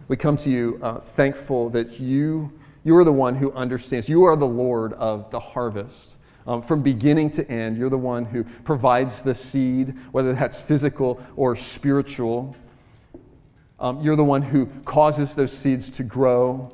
we 0.08 0.16
come 0.16 0.38
to 0.38 0.50
you 0.50 0.80
uh, 0.82 1.00
thankful 1.00 1.70
that 1.72 2.00
you, 2.00 2.54
you 2.84 2.96
are 2.96 3.04
the 3.04 3.12
one 3.12 3.36
who 3.36 3.52
understands. 3.52 4.08
You 4.08 4.24
are 4.24 4.36
the 4.36 4.48
Lord 4.48 4.94
of 4.94 5.32
the 5.32 5.40
harvest. 5.40 6.18
Um, 6.46 6.62
from 6.62 6.82
beginning 6.82 7.32
to 7.32 7.52
end, 7.52 7.76
you're 7.76 7.90
the 7.90 7.98
one 7.98 8.24
who 8.24 8.46
provides 8.64 9.22
the 9.22 9.34
seed, 9.34 9.96
whether 10.12 10.34
that's 10.34 10.62
physical 10.62 11.20
or 11.36 11.56
spiritual. 11.56 12.56
Um, 13.80 14.02
you're 14.02 14.16
the 14.16 14.24
one 14.24 14.42
who 14.42 14.66
causes 14.86 15.36
those 15.36 15.52
seeds 15.52 15.90
to 15.92 16.04
grow. 16.04 16.74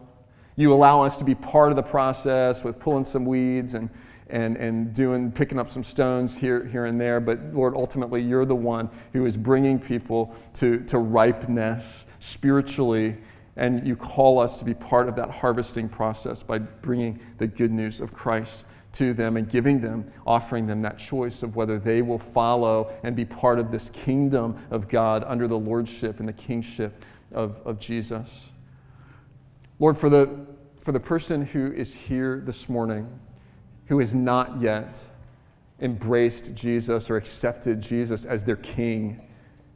You 0.55 0.73
allow 0.73 1.01
us 1.01 1.17
to 1.17 1.25
be 1.25 1.35
part 1.35 1.71
of 1.71 1.75
the 1.75 1.83
process 1.83 2.63
with 2.63 2.79
pulling 2.79 3.05
some 3.05 3.25
weeds 3.25 3.73
and, 3.73 3.89
and, 4.29 4.55
and 4.57 4.93
doing, 4.93 5.31
picking 5.31 5.59
up 5.59 5.69
some 5.69 5.83
stones 5.83 6.37
here, 6.37 6.65
here 6.65 6.85
and 6.85 7.01
there. 7.01 7.19
But 7.19 7.53
Lord, 7.53 7.75
ultimately, 7.75 8.21
you're 8.21 8.45
the 8.45 8.55
one 8.55 8.89
who 9.11 9.25
is 9.25 9.35
bringing 9.35 9.79
people 9.79 10.33
to, 10.55 10.79
to 10.85 10.97
ripeness 10.97 12.05
spiritually 12.19 13.17
And 13.55 13.85
you 13.87 13.95
call 13.95 14.39
us 14.39 14.57
to 14.59 14.65
be 14.65 14.73
part 14.73 15.07
of 15.07 15.15
that 15.15 15.29
harvesting 15.29 15.87
process 15.87 16.41
by 16.41 16.57
bringing 16.57 17.19
the 17.37 17.47
good 17.47 17.71
news 17.71 18.01
of 18.01 18.13
Christ 18.13 18.65
to 18.93 19.13
them 19.13 19.37
and 19.37 19.49
giving 19.49 19.81
them, 19.81 20.11
offering 20.25 20.67
them 20.67 20.81
that 20.83 20.97
choice 20.97 21.43
of 21.43 21.55
whether 21.55 21.77
they 21.77 22.01
will 22.01 22.19
follow 22.19 22.91
and 23.03 23.15
be 23.15 23.25
part 23.25 23.59
of 23.59 23.71
this 23.71 23.89
kingdom 23.89 24.55
of 24.71 24.87
God 24.87 25.23
under 25.27 25.47
the 25.47 25.57
lordship 25.57 26.19
and 26.19 26.27
the 26.27 26.33
kingship 26.33 27.03
of, 27.31 27.59
of 27.65 27.79
Jesus. 27.79 28.51
Lord, 29.79 29.97
for 29.97 30.09
the, 30.09 30.45
for 30.79 30.91
the 30.91 30.99
person 30.99 31.45
who 31.45 31.71
is 31.71 31.95
here 31.95 32.41
this 32.45 32.69
morning 32.69 33.19
who 33.87 33.99
has 33.99 34.15
not 34.15 34.61
yet 34.61 35.03
embraced 35.81 36.53
Jesus 36.53 37.09
or 37.09 37.17
accepted 37.17 37.81
Jesus 37.81 38.25
as 38.25 38.43
their 38.43 38.55
king 38.55 39.27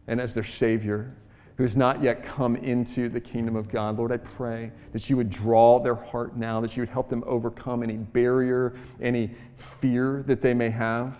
and 0.07 0.21
as 0.21 0.33
their 0.33 0.43
Savior, 0.43 1.13
who 1.57 1.63
has 1.63 1.75
not 1.75 2.03
yet 2.03 2.23
come 2.23 2.55
into 2.55 3.09
the 3.09 3.19
kingdom 3.19 3.55
of 3.55 3.67
God. 3.67 3.97
Lord, 3.97 4.11
I 4.11 4.17
pray 4.17 4.71
that 4.91 5.09
you 5.09 5.17
would 5.17 5.31
draw 5.31 5.79
their 5.79 5.95
heart 5.95 6.37
now, 6.37 6.61
that 6.61 6.77
you 6.77 6.81
would 6.81 6.89
help 6.89 7.09
them 7.09 7.23
overcome 7.25 7.81
any 7.81 7.97
barrier, 7.97 8.75
any 9.01 9.31
fear 9.55 10.23
that 10.27 10.41
they 10.41 10.53
may 10.53 10.69
have. 10.69 11.17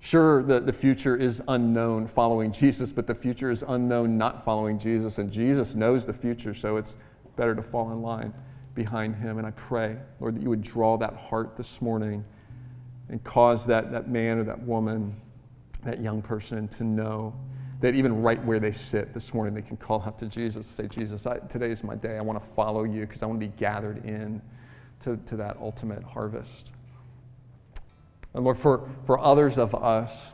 Sure, 0.00 0.42
the, 0.42 0.58
the 0.58 0.72
future 0.72 1.16
is 1.16 1.40
unknown 1.46 2.08
following 2.08 2.50
Jesus, 2.50 2.92
but 2.92 3.06
the 3.06 3.14
future 3.14 3.52
is 3.52 3.62
unknown 3.68 4.18
not 4.18 4.44
following 4.44 4.80
Jesus, 4.80 5.18
and 5.18 5.30
Jesus 5.30 5.76
knows 5.76 6.06
the 6.06 6.12
future, 6.12 6.54
so 6.54 6.76
it's 6.76 6.96
better 7.36 7.54
to 7.54 7.62
fall 7.62 7.92
in 7.92 8.02
line 8.02 8.34
behind 8.74 9.14
him. 9.14 9.38
And 9.38 9.46
I 9.46 9.52
pray, 9.52 9.96
Lord, 10.18 10.34
that 10.34 10.42
you 10.42 10.48
would 10.48 10.62
draw 10.62 10.96
that 10.96 11.14
heart 11.14 11.56
this 11.56 11.80
morning 11.80 12.24
and 13.08 13.22
cause 13.22 13.64
that, 13.66 13.92
that 13.92 14.08
man 14.08 14.38
or 14.38 14.44
that 14.44 14.60
woman, 14.60 15.14
that 15.84 16.00
young 16.00 16.20
person 16.20 16.66
to 16.66 16.82
know 16.82 17.32
that 17.82 17.96
even 17.96 18.22
right 18.22 18.42
where 18.44 18.60
they 18.60 18.70
sit 18.70 19.12
this 19.12 19.34
morning, 19.34 19.54
they 19.54 19.60
can 19.60 19.76
call 19.76 20.00
out 20.06 20.16
to 20.20 20.26
Jesus 20.26 20.68
say, 20.68 20.86
Jesus, 20.86 21.26
I, 21.26 21.38
today 21.38 21.72
is 21.72 21.82
my 21.82 21.96
day. 21.96 22.16
I 22.16 22.20
want 22.20 22.40
to 22.40 22.48
follow 22.54 22.84
you 22.84 23.00
because 23.00 23.24
I 23.24 23.26
want 23.26 23.40
to 23.40 23.46
be 23.46 23.52
gathered 23.56 24.06
in 24.06 24.40
to, 25.00 25.16
to 25.26 25.36
that 25.36 25.56
ultimate 25.60 26.04
harvest. 26.04 26.70
And 28.34 28.44
Lord, 28.44 28.56
for, 28.56 28.88
for 29.02 29.18
others 29.18 29.58
of 29.58 29.74
us 29.74 30.32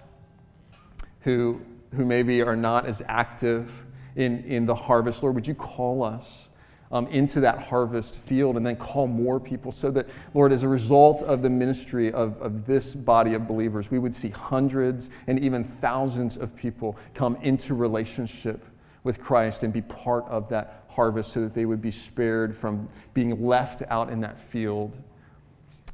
who, 1.20 1.62
who 1.94 2.05
maybe 2.05 2.42
are 2.42 2.55
not 2.55 2.84
as 2.84 3.03
active 3.09 3.82
in, 4.14 4.44
in 4.44 4.66
the 4.66 4.74
harvest, 4.74 5.22
Lord, 5.22 5.34
would 5.34 5.46
you 5.46 5.55
call 5.55 6.03
us 6.03 6.47
um, 6.91 7.07
into 7.09 7.41
that 7.41 7.62
harvest 7.62 8.18
field 8.18 8.57
and 8.57 8.64
then 8.64 8.76
call 8.76 9.07
more 9.07 9.39
people 9.39 9.72
so 9.72 9.91
that, 9.91 10.09
Lord, 10.34 10.53
as 10.53 10.62
a 10.62 10.68
result 10.68 11.22
of 11.22 11.43
the 11.43 11.51
ministry 11.51 12.12
of, 12.12 12.41
of 12.41 12.66
this 12.66 12.95
body 12.95 13.34
of 13.34 13.47
believers, 13.47 13.91
we 13.91 13.99
would 13.99 14.14
see 14.14 14.30
hundreds 14.30 15.11
and 15.26 15.39
even 15.39 15.64
thousands 15.64 16.36
of 16.36 16.57
people 16.57 16.97
come 17.14 17.36
into 17.43 17.74
relationship 17.74 18.64
with 19.05 19.20
Christ 19.20 19.62
and 19.62 19.72
be 19.72 19.82
part 19.82 20.24
of 20.28 20.49
that 20.49 20.84
harvest 20.89 21.32
so 21.32 21.41
that 21.41 21.55
they 21.55 21.66
would 21.66 21.82
be 21.82 21.91
spared 21.91 22.57
from 22.57 22.89
being 23.14 23.47
left 23.47 23.82
out 23.89 24.11
in 24.11 24.20
that 24.20 24.39
field 24.39 24.99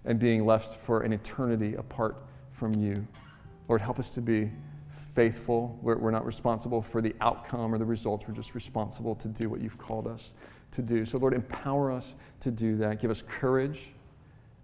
and 0.04 0.18
being 0.18 0.46
left 0.46 0.76
for 0.80 1.00
an 1.00 1.12
eternity 1.12 1.74
apart 1.74 2.16
from 2.52 2.74
you. 2.74 3.06
Lord, 3.68 3.80
help 3.80 3.98
us 3.98 4.10
to 4.10 4.20
be 4.20 4.50
faithful. 5.14 5.78
We're, 5.82 5.96
we're 5.96 6.10
not 6.10 6.26
responsible 6.26 6.82
for 6.82 7.00
the 7.00 7.14
outcome 7.20 7.74
or 7.74 7.78
the 7.78 7.84
results. 7.84 8.26
We're 8.26 8.34
just 8.34 8.54
responsible 8.54 9.14
to 9.16 9.28
do 9.28 9.48
what 9.48 9.60
you've 9.60 9.78
called 9.78 10.06
us 10.06 10.32
to 10.74 10.82
do. 10.82 11.04
So, 11.04 11.18
Lord, 11.18 11.34
empower 11.34 11.90
us 11.90 12.16
to 12.40 12.50
do 12.50 12.76
that. 12.76 13.00
Give 13.00 13.10
us 13.10 13.22
courage. 13.26 13.92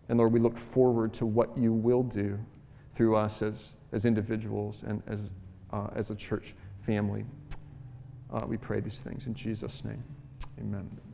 And 0.09 0.19
Lord, 0.19 0.33
we 0.33 0.41
look 0.41 0.59
forward 0.59 1.13
to 1.15 1.27
what 1.27 1.57
you 1.57 1.73
will 1.73 2.03
do 2.03 2.39
through 2.95 3.17
us 3.17 3.43
as, 3.43 3.77
as 3.93 4.05
individuals 4.05 4.83
and 4.87 5.03
as, 5.07 5.31
uh, 5.73 5.89
as 5.95 6.11
a 6.11 6.17
church 6.17 6.55
family. 6.81 7.25
Uh, 8.33 8.45
we 8.47 8.57
pray 8.57 8.81
these 8.81 9.01
things 9.01 9.27
in 9.27 9.35
Jesus' 9.35 9.85
name. 9.85 10.03
Amen. 10.59 11.10